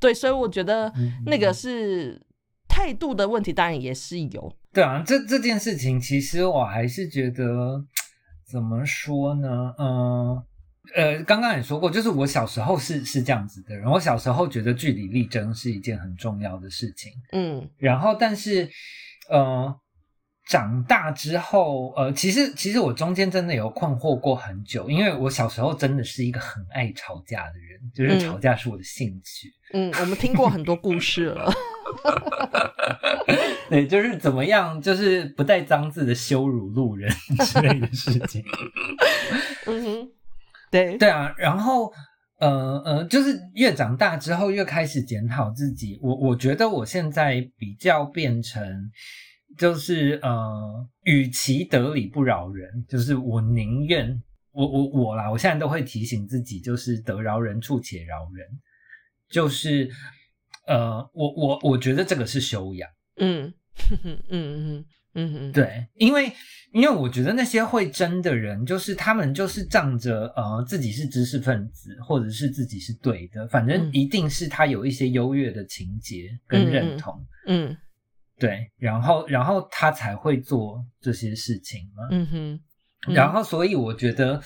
[0.00, 0.92] 对，所以我觉得
[1.26, 2.20] 那个是
[2.66, 4.52] 态度的问题，当然也是有。
[4.72, 7.84] 对啊，这这件事情其实我还是觉得
[8.50, 9.74] 怎么说呢？
[9.78, 10.42] 嗯
[10.96, 13.88] 呃，刚刚也说过，就是我小时候是是这样子的人。
[13.88, 17.12] 我小时候觉得据理力争是一件很重要的事情。
[17.32, 18.68] 嗯，然后但是
[19.28, 19.78] 呃。
[20.50, 29.48] 长大之后，呃，其实其实我中间真的有困惑过很久，因为我小时候真的是一个很爱吵架的人，就是吵架是我的兴趣。
[29.72, 31.52] 嗯，我们听过很多故事了。
[33.70, 37.08] 对，就是怎么样，就是不带脏字的羞辱路人
[37.46, 38.44] 之类的事情。
[39.66, 40.08] 嗯哼，
[40.68, 41.92] 对对啊，然后
[42.40, 46.00] 呃呃，就是越长大之后越开始检讨自己。
[46.02, 48.90] 我我觉得我现在比较变成。
[49.60, 58.48] 就是呃，与其得理不饶人，就是我宁愿我我我啦，我现在都会提醒自己，就是得饶人处且饶人，
[59.28, 59.90] 就是
[60.66, 63.52] 呃，我我我觉得这个是修养，嗯
[64.02, 66.32] 嗯嗯嗯嗯，对，因为
[66.72, 77.76] 因为我觉得那些会争的人，就是他们就是仗着呃自己是知识分子，或者是自己是对的，反正一定是他有一些优越的情节跟认同，嗯。
[78.40, 82.08] 对，然后然后他才会做这些事情嘛。
[82.10, 84.40] 嗯哼，然后所以我觉得，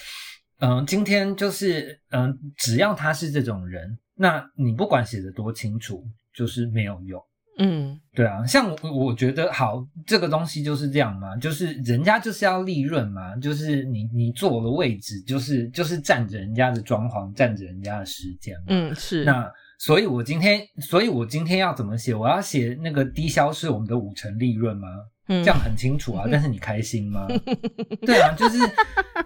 [0.59, 6.05] 嗯，今天就是嗯，只要他是这种人，那你不管写的多清楚，
[6.35, 7.23] 就是没有用。
[7.57, 18.57] 嗯，对啊，像我我觉得好，这个东西就是这样嘛，就是人家就是要利润嘛，就是你你坐的位置就是就是占着人家的装潢，占着人家的时间。
[18.67, 19.49] 嗯，是那。
[19.85, 22.15] 所以，我今天，所以我今天要怎么写？
[22.15, 24.89] 我要写那个低消是我们的五成利润吗？
[25.29, 26.25] 这样很清楚啊。
[26.33, 27.27] 但是你开心吗？
[28.01, 28.59] 对啊，就是，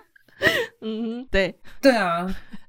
[0.82, 2.26] 嗯，对，对啊，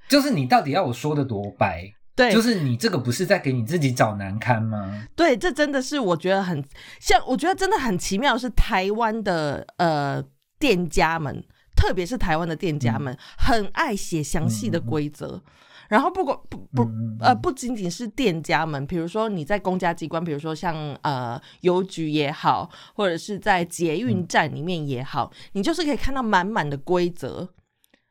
[0.08, 1.92] 就是你到底要我说的多白？
[2.16, 5.08] 对，就是你这个不是在给你自己找难堪吗？
[5.16, 6.64] 对，这真的是我觉得很
[7.00, 10.24] 像，我觉得真的很奇妙，是台湾的呃
[10.60, 11.44] 店家们，
[11.76, 15.42] 特别是台湾的店家们，很爱写详细的规则。
[15.90, 16.88] 然后不管不不
[17.20, 27.50] 呃不仅仅是店家们，比如说你在公家机关，比如说像呃邮局也好，或者是在捷运站里面也好，你就是可以看到满满的规则。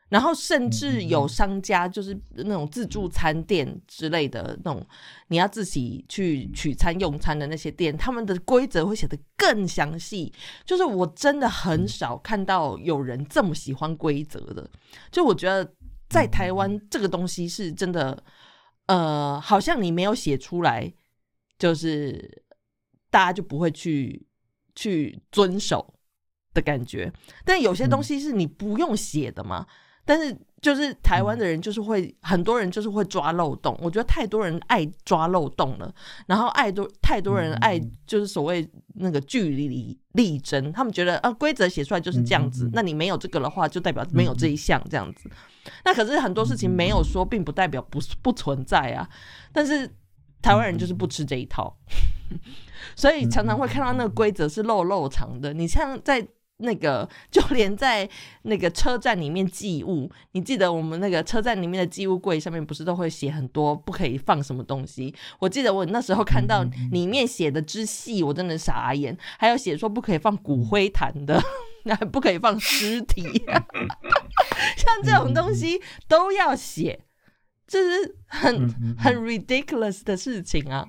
[0.08, 4.82] 然后甚至有商家就是那种自助餐店之类的那种，
[5.28, 10.32] 你要自己去取餐用餐的那些店，他们的规则会写得更详细。
[10.64, 14.68] 就是我真的很少看到有人这么喜欢规则的，
[15.12, 15.70] 就我觉得。
[16.08, 18.22] 在台湾，这个东西是真的，
[18.86, 20.92] 呃，好像你没有写出来，
[21.58, 22.42] 就是
[23.10, 24.26] 大家就不会去
[24.74, 25.94] 去遵守
[26.54, 27.12] 的感觉。
[27.44, 29.66] 但有些东西是你不用写的嘛，
[30.08, 30.34] 但是。
[30.60, 33.78] 就是台湾的人，就是会很多人就是会抓漏洞。
[33.80, 35.94] 我觉得太多人爱抓漏洞了，
[36.26, 40.72] 然后爱多太多人爱就是所谓那个据理力争。
[40.72, 45.30] 他们觉得啊，规则写出来就是这样子，那你没有这个的话，就代表没有这一项这样子。
[45.84, 49.08] 那可是很多事情没有说，并不代表不不存在啊。
[49.52, 49.88] 但是
[50.42, 51.72] 台湾人就是不吃这一套，
[52.96, 55.54] 所以常常会看到那个规则是漏漏长的。
[55.54, 56.26] 你像在。
[56.58, 58.08] 那个就连在
[58.42, 65.14] 那个车站里面寄物，你记得我们那个车站里面的寄物柜上面不是都会写很多不可以放什么东西？
[65.38, 69.16] 我记得我那时候看到里面写的之细，我真的傻眼。
[69.38, 71.40] 还有写说不可以放骨灰坛的，
[71.84, 73.22] 那不可以放尸体，
[74.76, 77.04] 像这种东西都要写，
[77.66, 80.88] 这是很很 ridiculous 的事情啊。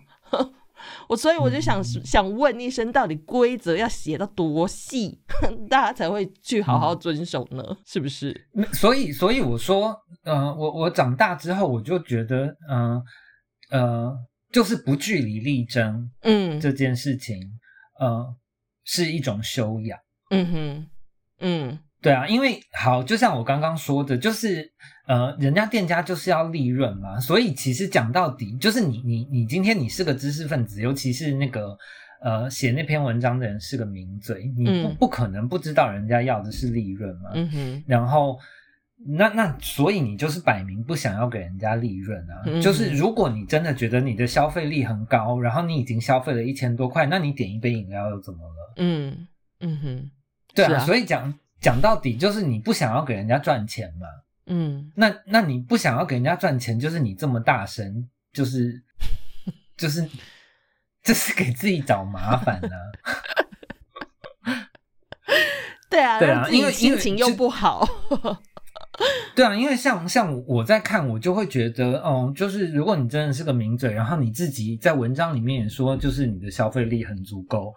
[1.07, 5.19] 我所以我就想想问一声，到底规则要写到多细，
[5.69, 7.63] 大家才会去好好遵守呢？
[7.85, 8.47] 是不是？
[8.73, 13.01] 所以，所以我说，呃，我我长大之后，我就觉得，嗯
[13.71, 14.15] 呃，
[14.51, 17.37] 就是不据理力争，嗯，这件事情，
[17.99, 18.35] 呃，
[18.83, 19.99] 是一种修养。
[20.31, 20.87] 嗯哼，
[21.39, 21.79] 嗯。
[22.01, 24.71] 对啊，因为好，就像我刚刚说的，就是
[25.09, 31.75] 呃，人家店家就是要利润嘛，所以其实讲到底，就是你你你今天你是个知识分子，尤其是那个
[32.21, 37.31] 呃写那篇文章的人是个名嘴，你不不可能不知道人家要的是利润嘛。
[37.33, 37.83] 嗯哼。
[37.87, 38.37] 然后
[39.03, 42.61] 那那所以你就是摆明不想要给人家利润啊。
[42.61, 48.73] 就是如果你真的觉得你的消费力很高，然后你已经消费了一千多块，那你点一杯饮料又怎么了？
[48.77, 49.27] 嗯
[49.61, 50.11] 嗯哼。
[50.53, 51.33] 对啊，所以讲。
[51.61, 54.07] 讲到底就是你不想要给人家赚钱嘛，
[54.49, 58.83] 嗯，那那你不想要给人家赚钱，就是你这么大声，就是
[59.77, 60.01] 就是
[61.05, 62.69] 就是给自己找麻烦呢。
[65.89, 67.87] 对啊，对啊，因为心情又不好。
[69.35, 77.73] 对啊，因为像像我在看，我就会觉得，哦，就是如果你真的是个名嘴，然后你自己在文章里面也说，就是你的消费力很足够，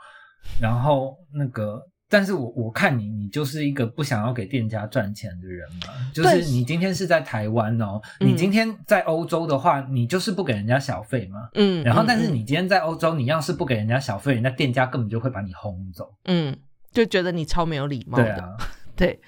[0.61, 1.81] 然后那个。
[2.13, 6.13] 但是我我看你，你就是一个不想要给店家赚钱的人嘛。
[6.13, 11.49] 就是你今天是在台湾哦，你今天在欧洲的话，你就是不给人家小费嘛。
[11.55, 11.83] 嗯。
[11.83, 16.13] 然后，但是你今天在欧洲，你要是不给人家小费，人家店家根本就会把你轰走。
[16.27, 16.55] 嗯，
[16.93, 18.19] 就觉得你超没有礼貌。
[18.19, 18.59] 对啊，
[18.95, 19.19] 对。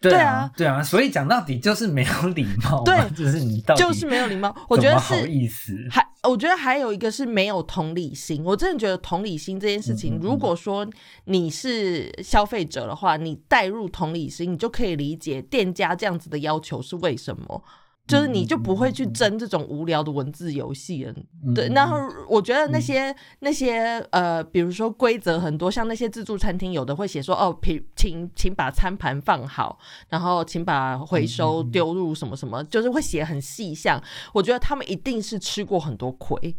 [0.00, 2.84] 对啊，对啊，所以讲到底就是没有礼貌。
[2.84, 4.54] 对，就是你到就是没有礼貌。
[4.68, 5.74] 我觉得是好意思。
[5.90, 8.44] 还我觉得还有一个是没有同理心。
[8.44, 10.86] 我真的觉得同理心这件事情，如果说
[11.24, 17.64] 你是消费者的话，你带入同理心，你就可以理解店家这样子的要求是为什么。
[18.08, 21.14] 就是你就不会去争这种无聊的文字游戏了，
[21.54, 21.68] 对。
[21.68, 29.78] 然后我觉得那些那些呃，比如说规则很多，像那些自助餐厅，有的会写说哦，请请请把餐盘放好，
[30.08, 34.02] 然后请把回收丢入什么什么，就是会写很细项。
[34.32, 36.56] 我觉得他们一定是吃过很多亏。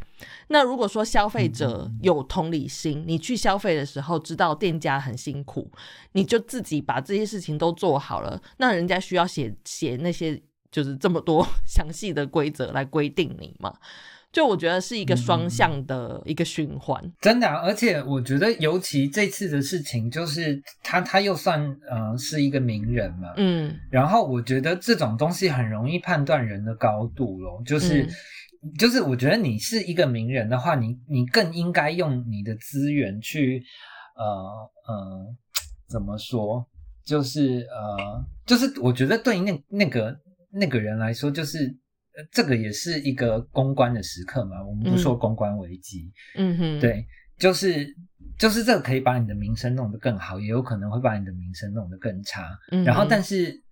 [0.49, 5.71] 那如果说消费者有同理心，你去消费的时候知道店家很辛苦，
[6.11, 10.39] 你就自己把这些事情都做好了，那人家需要写写那些。
[10.72, 13.74] 就是这么多 详细的规则来规定你嘛，
[14.32, 17.47] 就我觉得是一个双向的一个循环，真的。
[17.47, 21.59] 而且我觉得，尤其这次的事情，就是他他又算
[21.89, 23.76] 呃是一个名人嘛，嗯。
[23.89, 28.07] 然后我觉得这种东西很容易判断人的高度咯，就是
[28.78, 33.63] 就是我觉得你是一个名人的话，你你更应该用你的资源去
[34.15, 34.24] 呃
[34.93, 35.36] 呃
[35.88, 36.63] 怎么说？
[37.03, 40.15] 就是呃就是我觉得对那那个
[40.51, 41.59] 那个人来说，就是
[42.17, 42.25] 呃。
[42.31, 47.05] 这个也是一个公关的时刻嘛，我们不说公关危机，嗯哼，对，
[47.37, 47.95] 就是
[48.37, 52.49] 就是这个可以把你的名声弄得更好，也有可能会把你的名声弄得更差。
[52.85, 53.63] 然后，但是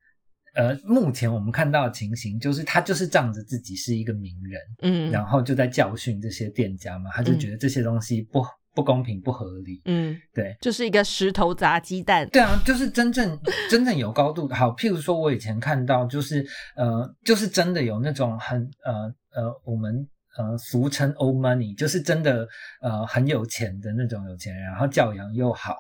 [0.56, 8.42] 呃，目前我们看到的情形就是，他就是仗着自己是一个名人，嗯，然后就在教训这些店家嘛，他就觉得这些东西不。
[8.78, 13.36] 不公平、不合理，嗯，对，就是一个石头砸鸡蛋，对啊，就是真正
[13.72, 14.56] 真正有高度的。
[14.56, 18.94] 好，譬如说，我以前看到，就是呃，就是真的有那种很呃
[19.34, 20.08] 呃，我们
[20.38, 22.48] 呃俗称 old money，就是真的
[22.80, 25.76] 呃很有钱的那种有钱人，然后教养又好，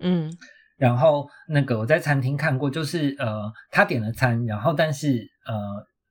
[0.00, 0.30] 嗯，
[0.76, 5.56] 然后那个我在餐厅看过，就是呃他点了餐，然后但是呃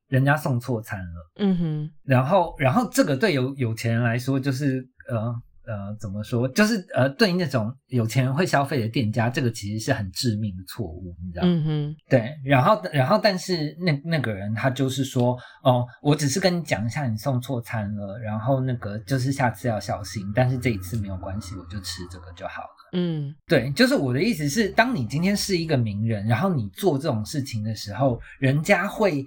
[0.08, 5.36] 人家送错餐了，嗯哼，然后然后这个对有有钱人来说就是呃。
[5.66, 6.48] 呃，怎么说？
[6.50, 11.50] 就是呃，对于那种有钱人会消费的店家，这个其实是很致命的错误，你知道吗？
[11.52, 11.96] 嗯哼。
[12.10, 22.70] 对，然后，然后，但是那那个人他就是说，哦，我只是跟你讲一下，你送错餐了，然后那个就是下次要小心，但是这一次没有关系，我就吃这个就好了。
[22.94, 29.26] 嗯，对，就是我的意思是，当你今天是一个名人，然后你做这种事情的时候，人家会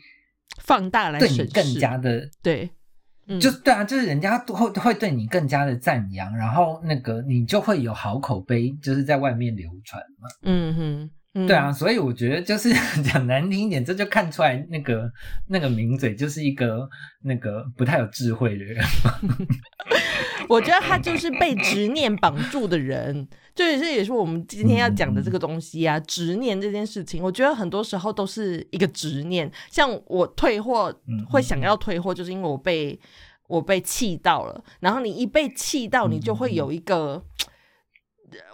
[0.63, 2.69] 放大来对你更加的对。
[3.41, 10.29] 就对啊，就是人家会会对你更加的赞扬，然后那个你就会有好口碑，就是在外面流传嘛。
[10.43, 12.73] 嗯哼，对啊，所以我觉得就是
[13.03, 15.11] 讲难听一点，这就看出来那个
[15.49, 16.89] 那个名嘴就是一个
[17.23, 18.85] 那个不太有智慧的人。
[20.49, 25.99] 我觉得他就是被执念绑住的人， 就这也是我们今天要讲的这个东西啊。
[26.01, 29.51] 执念这件事情，我觉得很多时候都是一个执念。
[29.71, 30.95] 像我退货
[31.31, 32.99] 会想要退货，就是因为我被
[33.47, 34.63] 我被气到了。
[34.81, 37.23] 然后你一被气到，你就会有一个，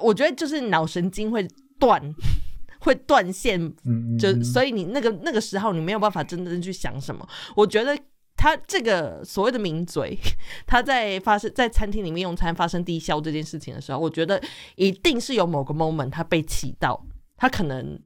[0.01, 1.47] 我觉得就是脑神经会
[1.79, 2.03] 断，
[2.81, 3.73] 会断线。
[4.19, 7.27] 就所以你那个那个时候，你没有办法真正去想什么。
[7.57, 7.97] 我觉得。
[8.41, 10.19] 他这个所谓的名嘴，
[10.67, 14.43] 他在发生在餐厅里面用餐发生低消这件事情的时候，我觉得
[14.77, 17.05] 一定是有某个 moment 他被气到，
[17.37, 18.01] 他可能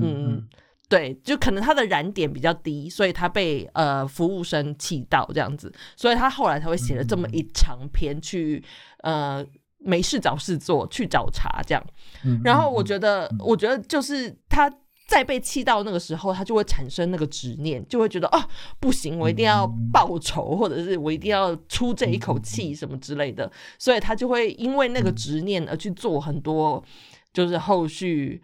[0.00, 0.48] 嗯
[0.88, 8.62] 对，就可能他的燃点比较低，所以他被呃服务生气到这样子，所以他后来才会写了这么一长篇去
[8.98, 9.44] 呃
[9.78, 11.84] 没事找事做去找茬这样，
[12.44, 14.72] 然后我觉得我觉得就是他。
[15.06, 18.48] 再被气到那个时候，他就会产生那个执念，就会觉得啊，
[18.80, 26.82] 不行，我一定要报仇，或者是我一定要出这一口气什么之类的，所以他就会因为那个执念而去做很多，
[27.32, 28.42] 就是后续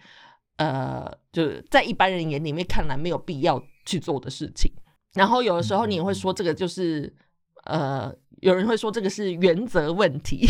[0.56, 4.70] 呃，就在一般人眼里面看来没有必要去做的事情。
[5.14, 7.14] 然后有的时候你也会说，这个就是
[7.64, 8.14] 呃。
[8.40, 10.46] 有人会说这个是原则问题，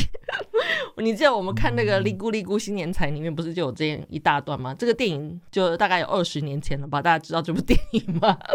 [0.98, 4.74] 你记得我们看那个《利咕利咕新年财》里面不是就有这样一大段吗？
[4.74, 7.00] 这个电影就大概有二十年前了吧？
[7.00, 8.38] 大家知道这部电影吗？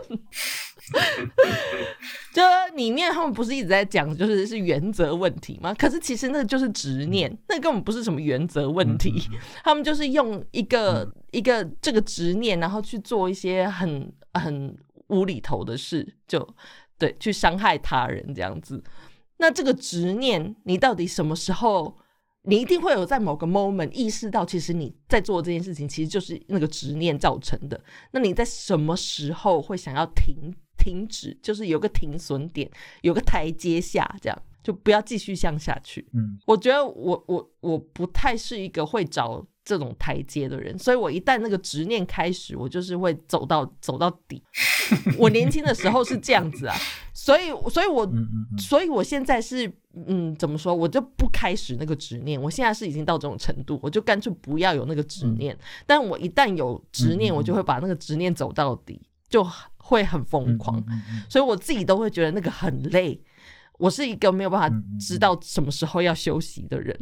[2.34, 2.42] 就
[2.76, 5.74] 里面他们不是一直在讲，就是是原则问题吗？
[5.74, 9.22] 可是其实那就是执念，那根本不是什么原则问题。
[9.64, 14.76] 他们就是用一个一个这个执念，然后去做一些很很
[15.08, 16.48] 无厘头的事，就
[16.98, 18.84] 对，去伤害他人这样子。
[19.44, 21.98] 那这个执念，你到底什么时候？
[22.46, 27.82] 你一定会有在某个 moment 意识到，其实你在做这件事情，其实就是那个执念造成的。
[28.12, 31.38] 那你在什么时候会想要停停止？
[31.42, 32.70] 就是有个停损点，
[33.02, 36.08] 有个台阶下，这样就不要继续向下去。
[36.14, 44.44] 嗯，我觉得我我我不太是一个会找这种台阶的人，所以我一旦那个执念开始，我就是会走到走到底。
[45.18, 46.76] 我年轻的时候是这样子啊。
[47.14, 48.10] 所以，所以我，
[48.58, 49.72] 所以我现在是，
[50.08, 50.76] 嗯，怎么说？
[50.76, 52.42] 我就不开始那个执念。
[52.42, 55.58] 我现在是已经到这种程度，我就干脆不要有那个执念。
[55.86, 59.48] 但我一旦有执念，我就会把那个执念走到底，就
[59.78, 60.84] 会很疯狂。
[61.30, 63.22] 所以我自己都会觉得那个很累。
[63.78, 66.98] 我是一个没有办法知道什么时候要休息的人。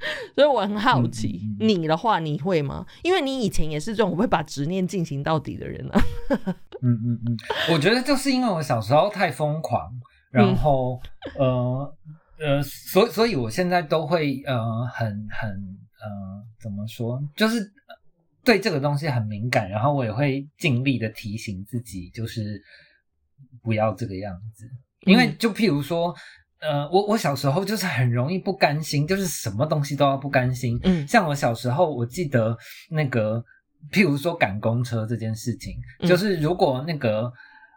[0.34, 2.86] 所以我很好奇，你的话你会吗？
[3.02, 6.00] 因为你以前也是这种会把执念进行到底的人啊。
[6.82, 7.36] 嗯嗯嗯，
[7.72, 9.90] 我觉得就是因为我小时候太疯狂，
[10.30, 11.00] 然后
[11.36, 11.96] 呃
[12.38, 17.68] 呃，所所以我现在都会呃很很呃怎么说，就是
[18.44, 22.62] 对这个东西很敏感，然后我也会尽力的提醒自己，就是
[23.62, 24.64] 不要这个样子。
[25.00, 26.14] 因为就譬如说。
[26.60, 30.78] 呃，我我小时候就是很容易不甘心，就是什么东西都要不甘心。
[30.82, 32.56] 嗯，像我小时候，我记得
[32.90, 33.44] 那个，
[33.92, 35.74] 譬如说赶公车这件事情，
[36.08, 37.32] 就是如果那个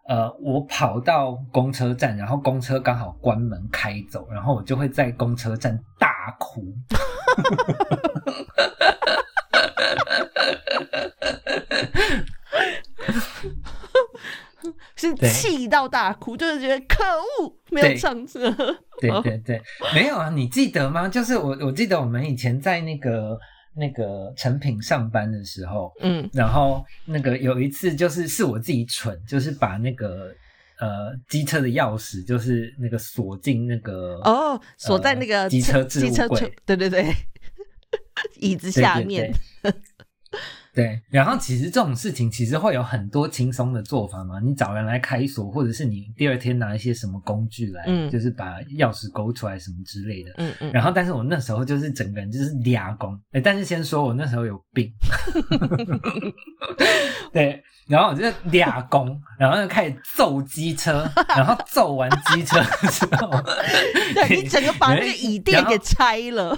[0.09, 6.65] 呃，我跑到公车站，然后公车刚好关门开走，然后我就会在公车站大哭。
[15.01, 18.49] 是气到大哭，就是觉得可恶，没有上车。
[18.99, 19.61] 对对对，
[19.95, 21.09] 没有啊，你记得吗？
[21.09, 23.37] 就是我，我记得我们以前在那个
[23.75, 30.33] 那个成品上班的时候，嗯，然后那个有一次就是是我自己蠢，就是把那个
[30.79, 37.11] 呃机车的钥匙，就是那个锁进那个哦，锁在那个机车置物柜，对对对，
[38.39, 39.33] 椅子下面。
[39.63, 39.73] 对，
[41.09, 50.31] 然后其实这种事情其实会有很多轻松的做法嘛，你找人来开锁，或者是你第二天拿一些什么工具来，就是把钥匙勾出来什么之类的。
[50.37, 50.71] 嗯嗯。
[50.71, 54.91] 然后，但是我那时候就是整个人就是俩工，哎，但是先说我那时候有病。
[57.33, 57.61] 对。
[57.87, 62.57] 然后我就俩工，然后就开始揍机车，然后揍完机车
[62.87, 63.29] 之后，
[64.15, 66.55] 对你整个把那个椅垫给拆了。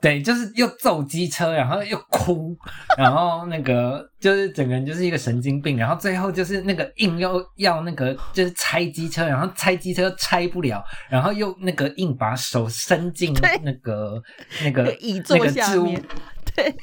[0.00, 2.56] 对，就是又揍机车，然后又哭，
[2.96, 5.76] 然后那个就是整个人就是一个神经病。
[5.76, 14.22] 然后最后就是那个硬要要那个就是拆机车，然后拆机车拆不了，然后又那个硬把手伸进那个
[14.62, 16.02] 那个椅座下面。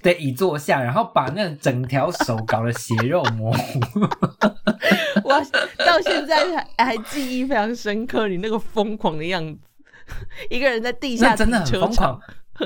[0.03, 3.80] 对，椅座下，然后把那整条手搞得血肉模糊。
[5.24, 5.41] 我
[5.84, 6.45] 到现在
[6.78, 9.59] 还还记忆非常深刻，你那个疯狂的样子，
[10.51, 12.19] 一个人在地下真的很疯狂。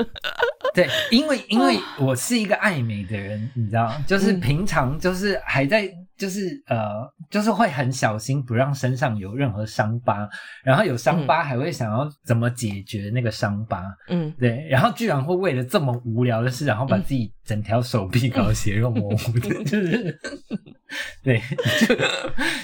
[0.74, 5.90] 对，因为因为我是一个爱美的人，你知道，就是平常就是还在。
[6.18, 10.28] 就是呃，就是会很小心，不让身上有任何伤疤，
[10.64, 20.20] 然后有伤疤还会想要怎么解决那个伤疤，嗯，对，然后居然会为了这么无聊的事，然后把自己整条手臂搞血肉模糊的，就是，
[21.22, 21.40] 对，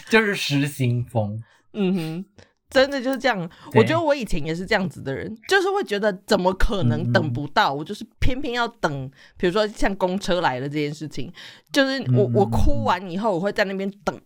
[0.09, 1.39] 就就是失心疯，
[1.73, 2.25] 嗯哼。
[2.73, 9.11] 真的就是这样，我觉得我以前也是这样子的人，就是会觉得怎么可能等不到，我就是偏偏要等。
[9.37, 11.31] 比如说像公车来了这件事情，
[11.71, 14.19] 就是我我哭完以后，我会在那边等，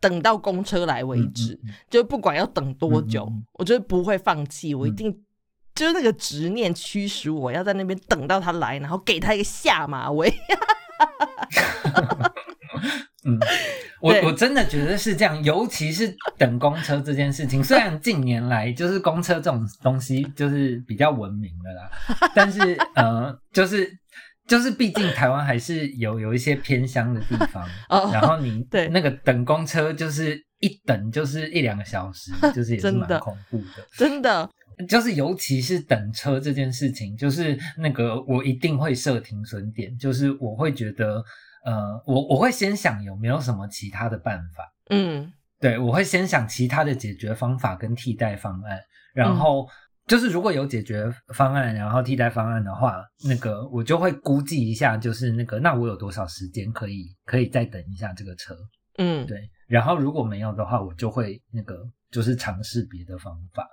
[0.00, 5.22] 等到公车来为止，就不管要等多久，我就是不会放弃，我一定
[5.74, 10.32] 就是那个执念驱使我要在那边等到他来，然后给他一个下马威。
[13.24, 13.38] 嗯，
[14.00, 17.62] 我我真的觉得是这样，尤其是等公车这件事情。
[17.62, 21.90] 虽然近年来就是公车这种东西就是比较文明的啦，
[22.34, 22.60] 但是
[22.94, 23.90] 呃，就是
[24.48, 27.68] 就是毕竟台湾还是有有一些偏乡的地方，
[28.10, 34.48] 然后你对那个等公车就是一等就是一两个小时，就是也是 蛮恐怖的，真的。
[34.88, 41.22] 就是尤其是等车这件事情，就是那个我一定会设停损点，就是我会觉得。
[41.64, 45.30] 呃，我我会先想有没有什么其他的办法，嗯，
[45.60, 48.80] 对我会先想其他的解决方法跟替代方案，
[49.12, 49.68] 然后
[50.06, 58.56] 就是如果有解决方案，然后替代方案的话，那个我就会估计一下，就是那个那我有多少时间可以可以再等一下这个车，
[58.96, 61.76] 嗯，对，然后如果没有的话，我就会那个
[62.10, 63.68] 就是尝试别的方法，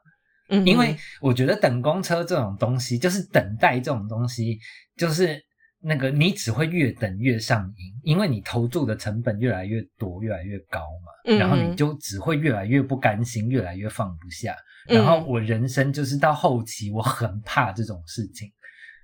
[0.49, 4.59] 嗯，因为我觉得等公车这种东西，就是等待这种东西，
[4.97, 5.46] 就是。
[5.87, 14.55] 那个你只会越等越上瘾，因为你投注的成本越来越多，越来越高嘛，然后你就只会越来越不甘心，越来越放不下。
[14.87, 18.51] 然后我人生就是到后期，我很怕这种事情，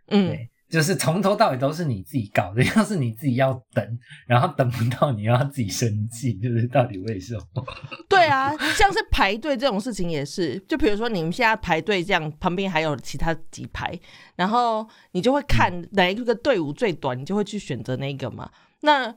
[0.07, 0.37] 嗯。
[0.73, 7.63] 就是从头到尾都是你自己搞的， 要是你自己要等，然后等不到，你要自己生气，就是到底为什么？
[8.09, 13.95] 对啊，像是排队这种事情也是，就比如说你们现在排队这样，旁边还有其他几排，
[14.35, 18.49] 然后你就会看哪一个队伍最短，你就会去选择那个嘛。
[18.81, 19.13] 那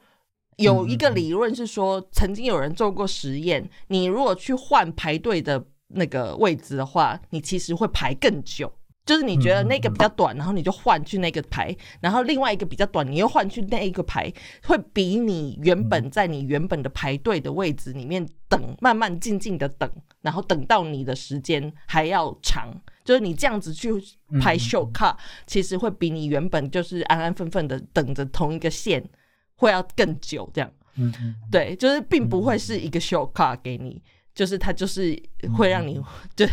[0.58, 8.70] 有一个理论是说，曾经有人做过实验，你如果去换排队的那个位置的话，你其实会排更久。
[9.06, 14.30] 就是你觉得那个比较短，然后你就换去那个排，然后另外一个比较短，你又换去那一个排，
[14.64, 19.88] 会比你原本在你原本的排队的位置里面等，慢慢静静的等，
[20.22, 22.68] 然后等到你的时间还要长。
[23.04, 23.92] 就是你这样子去
[24.40, 29.08] 排秀卡，其实会比你原本就是安安分分的等着同一个线
[29.54, 30.50] 会要更久。
[30.52, 34.02] 这样，嗯嗯，对，就是并不会是一个秀卡给你。
[34.36, 35.20] 就是它就是
[35.56, 36.00] 会让你
[36.36, 36.46] 对，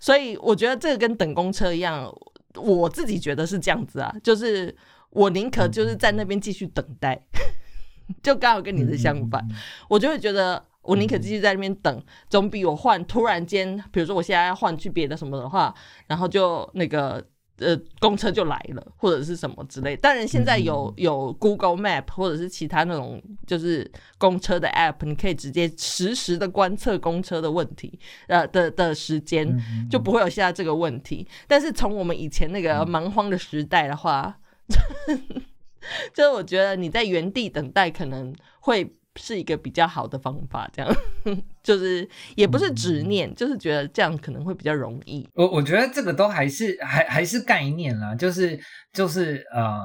[0.00, 2.10] 所以我觉得这个跟等公车一样，
[2.54, 4.74] 我自己觉得是这样子啊，就是
[5.10, 7.20] 我宁可就是在那边继续等待，
[8.22, 9.46] 就刚好跟你的相反，
[9.88, 15.74] 我就会觉得我宁可继续在那边等，总比我换突然间，比如说我现在要换去别的什么的话，
[16.06, 17.22] 然后就那个。
[17.58, 19.96] 呃，公车就来了，或者是什么之类。
[19.96, 23.88] 当然，现在有有 Google Map 或者是其他那种就是
[24.18, 29.56] 公车的 App，你可以直接实时的观测公车的问题，呃的的时间
[29.88, 31.26] 就不会有现在这个问题。
[31.46, 34.36] 但是从我们以前那个蛮荒的时代的话，
[36.12, 38.96] 就是我觉得你在原地等待可能会。
[39.16, 40.96] 是一个比较好的方法，这样
[41.62, 45.28] 就是也不是执念，就是觉得这样可能会比较容易。
[45.34, 48.58] 我我觉得这个都还是还还是概念啦，就是
[48.92, 49.80] 就是呃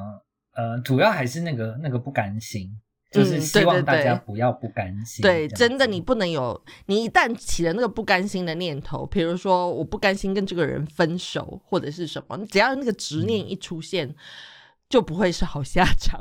[0.55, 2.69] 呃，主要还是那个那个不甘心，
[3.11, 5.21] 就是希望大家不要不甘心。
[5.21, 14.13] 对，真的你不能有，你一旦起了那个不甘心的念头，比如说我不甘心跟这个人分手或者是什么，只要那个执念一出现，
[14.89, 16.19] 就不会是好下场。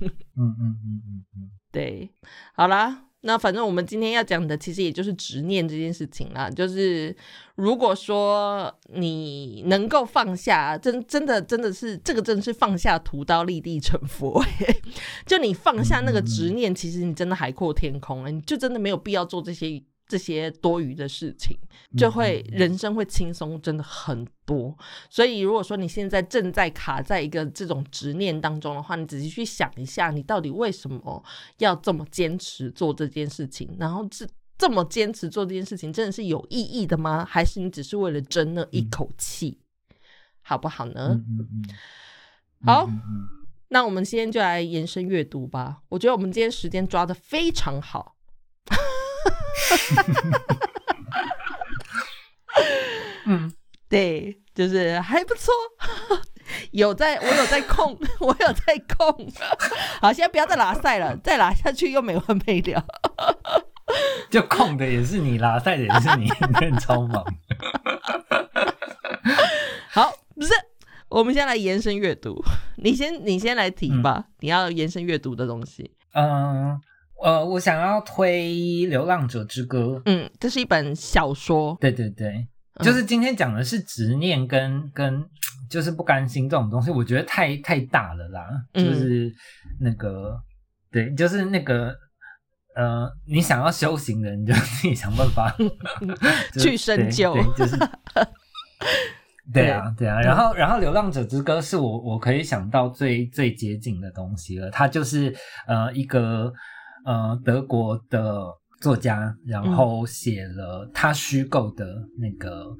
[0.00, 1.50] 嗯嗯嗯嗯嗯。
[1.74, 2.08] 对，
[2.52, 6.48] 好啦，那反正我们今天要讲的其实也就是执念这件事情啦。
[6.48, 7.14] 就是
[7.56, 14.40] 如果说你能够放下，真真的真的是这个，真的是放下屠刀立地成佛。
[15.26, 19.82] 就你放下那个执念，其实你真的海阔天空了，你就真的没有必要做这些。
[20.14, 21.58] 这些多余的事情，
[21.98, 24.72] 就会人生会轻松，真的很多。
[25.10, 31.20] 所以，如果说你现在正在卡在一个这种执念当中的话，你仔细去想一下，你到底为什么
[31.58, 33.74] 要这么坚持做这件事情？
[33.76, 34.24] 然后，这
[34.56, 37.24] 这么坚持做这件事情，真的是有意义的吗？
[37.28, 39.58] 还是你只是为了争那一口气，
[40.42, 41.20] 好不好呢？
[42.64, 42.88] 好，
[43.70, 45.82] 那我们今天就来延伸阅读吧。
[45.88, 48.13] 我觉得我们今天时间抓的非常好。
[53.26, 53.52] 嗯，
[53.88, 55.52] 对，就是还不错，
[56.72, 59.32] 有在，我有在控， 我有在控。
[60.00, 62.84] 好，现在不要再拉赛了，再拉下去又没完没了。
[64.30, 67.24] 就控的也是你，拉赛的也是你，你很超忙。
[69.90, 70.52] 好，不是，
[71.08, 72.42] 我们先来延伸阅读。
[72.76, 74.26] 你先，你先来提吧。
[74.40, 75.92] 你要延伸阅读的东西。
[76.12, 76.26] 嗯。
[76.26, 76.80] 呃，
[77.22, 78.42] 我想要推
[78.88, 79.96] 《流浪者之歌》。
[80.04, 81.76] 嗯，这是一本小说。
[81.80, 82.46] 对对对，
[82.82, 85.24] 就是今天讲的是执念跟跟
[85.70, 88.46] 就是不甘心这种东西，我觉得太太大了啦。
[88.74, 89.32] 就是
[89.80, 90.38] 那个，
[90.92, 91.94] 对，就是那个，
[92.76, 95.56] 呃，你想要修行的，你就 自己想办法
[96.60, 97.34] 去深究。
[97.56, 97.78] 就是，
[99.52, 100.20] 对啊，对啊。
[100.20, 104.68] 然后，然后《流浪者之歌》是我我可以想到最最接近的东西了。
[104.70, 105.34] 它就是
[105.66, 106.52] 呃一个。
[107.04, 108.46] 呃，德国的
[108.80, 111.86] 作家，然后写了他虚构的
[112.18, 112.74] 那个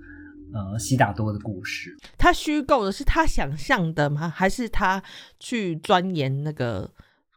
[0.53, 1.95] 呃悉达多的故事。
[2.17, 4.29] 他虚构的是他想象的吗？
[4.29, 5.03] 还是他
[5.39, 6.91] 去钻研那个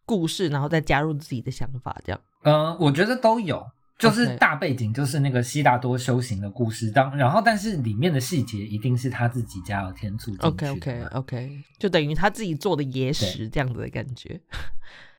[0.05, 1.95] 故事，然后再加入自己的想法？
[2.05, 2.21] 这样？
[2.43, 3.61] 呃，我觉得都有，
[3.97, 10.47] 就是大背景就是那个悉达多修行的故事，当然后但是里面的细节一定是他自己加了天醋进去。
[10.47, 14.39] OK OK OK，就等于他自己做的野史这样子的感觉。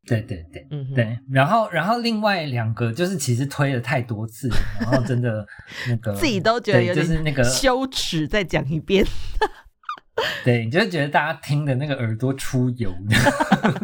[0.07, 4.49] 对对对，嗯对，然后然后另外两个就是其实推了太多次，
[4.81, 5.47] 然后真的
[5.87, 9.05] 那个自己都觉得有点那个羞耻，再讲一遍。
[10.45, 12.93] 对，你就觉得大家听的那个耳朵出油。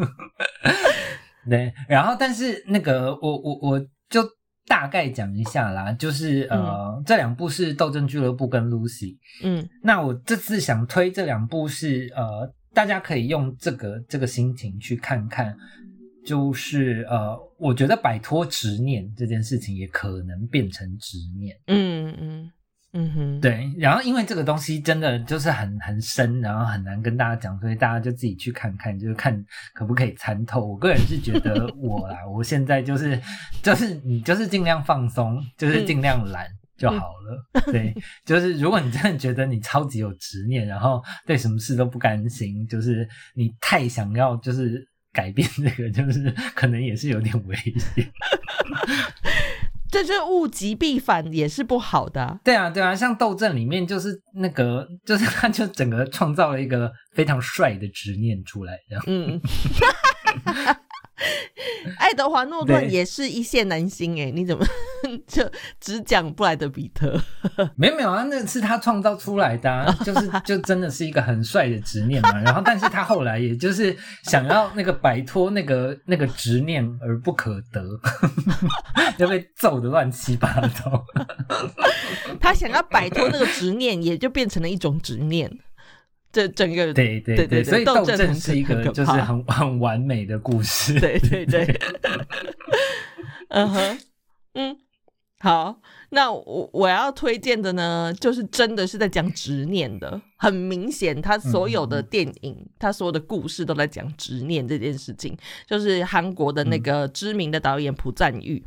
[1.48, 4.26] 对，然后但是那个我我我就
[4.66, 9.12] 大概讲一下啦，就是呃这两部是《斗争俱乐部》跟《Lucy》。
[9.42, 15.54] 嗯，那我这次想推这两部是呃大家可以用这个这个心情去看看。
[16.24, 21.54] 就是呃，我觉得摆脱执念这件事情也可能变成执念。
[21.66, 22.52] 嗯嗯
[22.92, 23.70] 嗯哼，对。
[23.76, 29.44] 然后因为这个东西真的就是很很深，然后很难跟大家讲，所以大家就自己去看看，就是看
[29.74, 30.64] 可不可以参透。
[30.64, 33.20] 我个人是觉得 我啦，我现在就是
[33.62, 37.62] 就是你就是尽量放松，就是尽量懒就好了。
[37.66, 37.92] 对，
[38.24, 44.88] 就是如果你真的觉得你超级有执念，然后对什么事都不甘心，就是你太想要就是。
[45.14, 48.12] 改变这个就是可能也是有点危险，
[49.90, 52.40] 这是物极必反也是不好的。
[52.42, 59.04] 对啊，对啊，像斗阵里面就是那个，就是他就整个创造了一个非常帅的执念出来，这样。
[59.06, 59.40] 嗯。
[61.98, 64.66] 爱德华诺顿也是一线男星哎， 你怎么
[65.26, 65.48] 就
[65.80, 67.20] 只讲布莱德比特？
[67.76, 72.40] 没有没有啊，那是他创造出来的，就是就真的是一个很帅的执念嘛。
[72.40, 77.82] 然后，但是他后来也就是想要那个摆脱那个那个执念而不可得，
[79.16, 81.04] 就被揍的乱七八糟。
[82.40, 85.50] 他想要摆脱那个执念，也就变成了一种执念。
[86.34, 90.98] 这整个对对对，所以斗争是一个就是很很完美的故事。
[90.98, 91.80] 对对对，
[93.50, 93.98] 嗯哼，
[94.54, 94.76] 嗯，
[95.38, 95.80] 好，
[96.10, 108.60] 那我我要推荐的呢，就是真的是在讲执念的，很明显，他所有的电影，他所有的故事都在讲执念这件事情，就是韩国的那个知名的导演朴赞玉。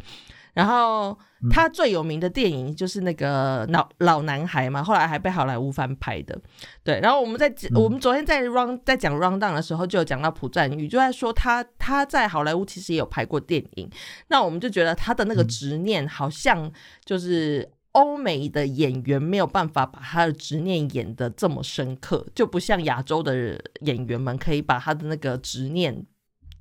[0.57, 1.15] 然后
[1.51, 6.35] 他最有名的电影就是那个老老男孩嘛，后来还被好莱坞翻拍的。
[6.83, 13.87] 对，然后我们在我们昨天在 run 在讲 run down 的时候，就有讲到朴赞玉，就在说他他在好莱坞其实也有拍过电影。
[14.29, 16.71] 那我们就觉得他的那个执念，好像
[17.05, 26.03] 就是欧美的演员没有办法把他的执念演得这么深刻，就不像亚洲的演员们可以把他的那个执念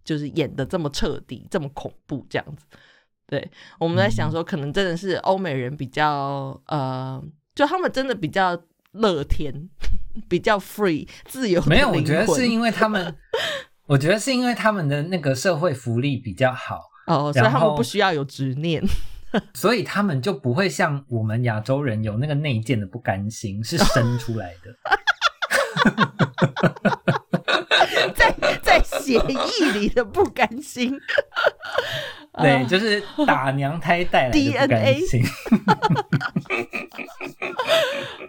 [0.05, 2.67] 就是演得这么彻底、这么恐怖这样子。
[3.27, 7.23] 对，我们在想说，可能真的是欧美人比较呃，
[7.55, 8.57] 就他们真的比较
[8.93, 9.69] 乐天，
[10.29, 11.63] 比较 free 自由。
[11.65, 13.17] 没有，我觉得是因为他们，
[13.87, 18.83] 我觉得是因为他们的那个社会福利比较好哦，所以他们不需要有执念，
[19.55, 24.75] 所以他们就不会像我们亚洲人有那个内建的不甘心，是生出来的。
[28.15, 28.31] 在
[29.15, 30.99] 在协议里的不甘心。
[32.39, 35.03] 对，就是打娘胎带来的 DNA。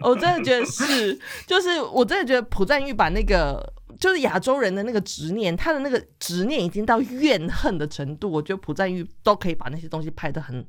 [0.00, 8.30] 我真的觉得是，就是我真的觉得朴赞玉把那个就是亚洲人的那个执念，他的那个执念已经到怨恨的程度。
[8.30, 10.64] 我觉得朴赞玉都可以把那些东西拍得很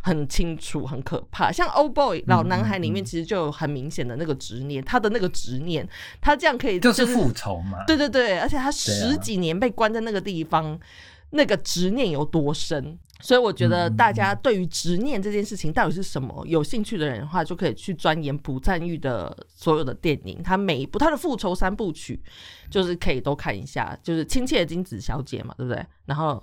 [0.00, 1.50] 很清楚，很可怕。
[1.50, 5.88] 像《Old Boy》老男孩里面，其实就有很明显的那个执念，他的那个执念，
[6.20, 7.84] 他这样可以就是复仇嘛？
[7.86, 10.78] 对对对，而且他十几年被关在那个地方。
[11.30, 12.98] 那个执念有多深？
[13.20, 22.22] 所以我觉得大家对于执念这件事情到底是什么有兴趣的人的话，就可以去钻研朴赞玉的所有的电影，他每一部他的复仇三部曲，
[22.70, 25.84] 就是可以都看一下，就是亲切的金子小姐嘛，对不对？
[26.06, 26.40] 然后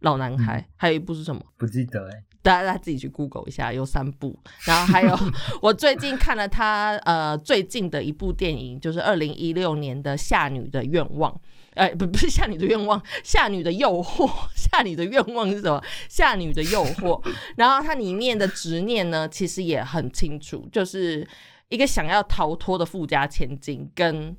[0.00, 1.40] 老男孩，还有一部是什么？
[1.56, 4.38] 不记得哎，大家自己去 Google 一下，有三部。
[4.66, 5.18] 然后还有
[5.62, 11.32] 我最近看了他呃最近的一部电影，就是二零一六年的《夏女的愿望》。
[11.78, 15.80] 哎，不不是夏女的愿望，夏女的诱惑，夏女的愿望是什么？
[16.08, 17.24] 夏女的诱惑。
[17.56, 21.24] 然后它里面的执念呢，其实也很清楚，就是
[21.68, 24.36] 一个想要逃脱的富家千金，跟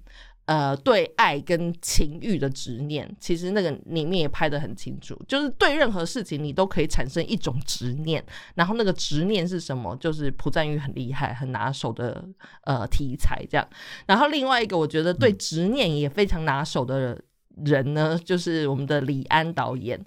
[0.47, 3.09] 呃对爱跟情欲的执念。
[3.21, 8.21] 其实那个里面也拍的很清楚，就是对任何事情你都可以产生一种执念。
[8.55, 9.95] 然后那个执念是什么？
[9.95, 12.21] 就是朴赞玉很厉害、很拿手的
[12.65, 13.65] 呃题材这样。
[14.07, 17.17] 然后另外一个，我觉得对执念也非常拿手的。
[17.65, 19.99] 人呢，就是我们的李安导演，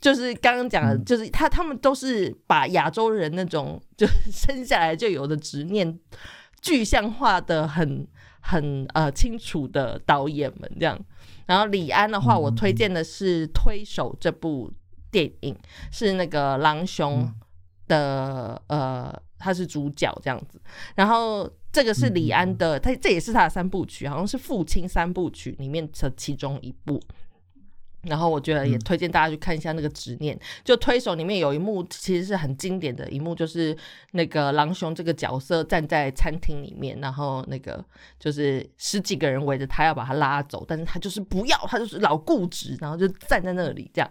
[0.00, 5.98] 就是刚刚讲的，就是他他们都是把亚洲人那种就 生下来就有的执念
[6.60, 8.06] 具象化的很
[8.40, 10.98] 很呃清楚的导演们这样。
[11.46, 14.72] 然后李安的话，我推荐的是《推手》这部
[15.10, 15.56] 电影，
[15.90, 17.32] 是那个狼雄
[17.86, 19.22] 的呃。
[19.40, 20.60] 他是主角这样子，
[20.96, 27.00] 然后这个是李安的，他这也是他的三部曲，好像是《父亲三部曲》里面的其中一部。
[28.02, 33.76] 然后我觉得也推荐大家去看一下那个执念，就推手里面有一幕其实是很经典的一幕，就是
[34.12, 37.84] 那个狼熊这个角色站在餐厅里面，然后那个
[38.18, 44.10] 就是十几个人围着他要把他拉走，但是他就是不要，他就是老固执，然后就站在那里这样。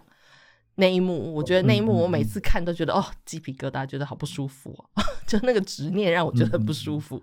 [0.80, 7.20] 那一幕，我觉得那一幕，我每次看都觉得哦，鸡皮疙瘩，觉得好不舒服哦， 就那个执念让我觉得很不舒服。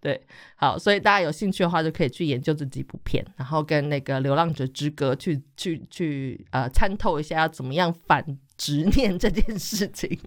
[0.00, 0.18] 对，
[0.56, 8.24] 好，所以大家有兴趣的话，就可以去研究这几部片，然后跟那个《流浪者之歌》去去去呃参透一下要怎么样反
[8.56, 10.18] 执念这件事情。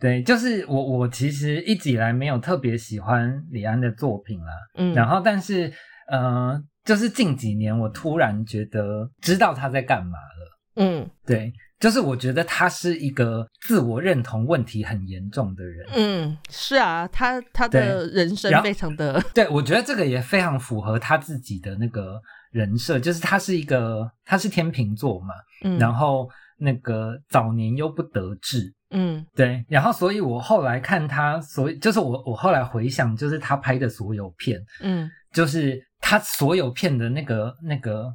[0.00, 5.72] 对，就是我我其实一直以来没有特别喜欢李安的作品啦，嗯，然后但是
[6.08, 10.39] 呃，就是近几年我突然觉得知道他在干嘛了。
[10.76, 15.86] 嗯，对，就是我觉得他是一个自我认同问题很严重的人。
[15.94, 22.20] 嗯，是啊，他他的人生非常的， 对我觉得这个也非常符合他自己的那个
[22.52, 38.14] 人设，就是他是一个他是天秤座嘛，嗯，然后那个早年又不得志，嗯，对，然后所以我后来看他，所以就是我我后来回想，就是他拍的所有片，嗯，就是他所有片的那个那个。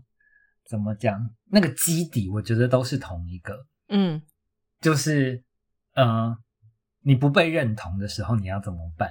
[0.67, 1.29] 怎么讲？
[1.51, 4.21] 那个基底我觉得都是同一个，嗯，
[4.81, 5.43] 就是，
[5.93, 6.35] 呃，
[7.01, 9.09] 你不被认同的时候，你要怎么办？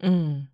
[0.00, 0.46] 嗯，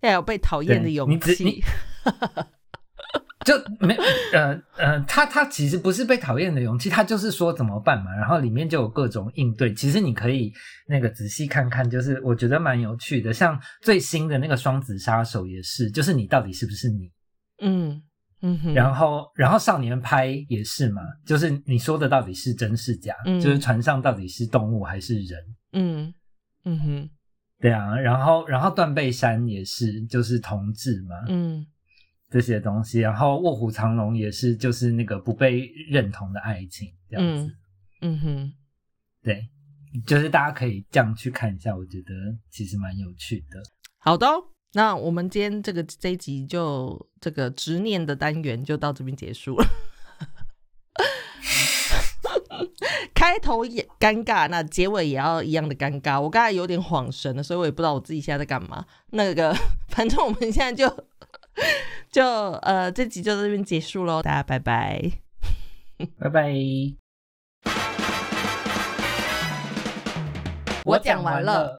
[0.00, 1.62] 要有被讨厌的勇气。
[3.44, 3.94] 就没，
[4.32, 8.10] 呃呃，他他其实不是被讨厌的勇气，他就是说怎么办嘛。
[8.16, 9.74] 然后里面就有各种应对。
[9.74, 10.50] 其实你可以
[10.88, 13.34] 那个仔细看看，就是我觉得蛮有趣的。
[13.34, 17.12] 像最新的那个双子杀手也是，就是你到底是不是你？
[17.60, 18.02] 嗯。
[18.74, 23.14] 然后，然后少年拍也是嘛，就是你说的到底是真是假？
[23.24, 25.40] 就是船上到底是动物还是人？
[25.72, 26.14] 嗯，
[26.64, 27.10] 嗯哼，
[27.58, 31.66] 对啊，然后然后断背山也是就是同志嘛，嗯，
[32.30, 37.56] 这些东西，然后卧虎藏龙也是就是那个不被认同的爱情这样子，
[38.02, 38.52] 嗯哼，
[39.22, 39.48] 对，
[40.06, 42.12] 就是大家可以这样去看一下，我觉得
[42.50, 43.62] 其实蛮有趣的。
[43.98, 44.26] 好的，
[44.74, 49.66] 那我们今天这个这一集就这个执念的单元就到这边结束了。
[53.14, 56.20] 开头也尴尬，那结尾也要一样的尴尬。
[56.20, 58.84] 我刚才有点恍神了，所以我也不知道我自己现在在干嘛。
[59.10, 59.54] 那个，
[59.88, 60.88] 反正我们现在就
[62.10, 62.24] 就
[62.62, 65.00] 呃，这集就到这边结束喽，大家拜拜，
[66.18, 66.52] 拜拜。
[70.84, 71.72] 我讲完了。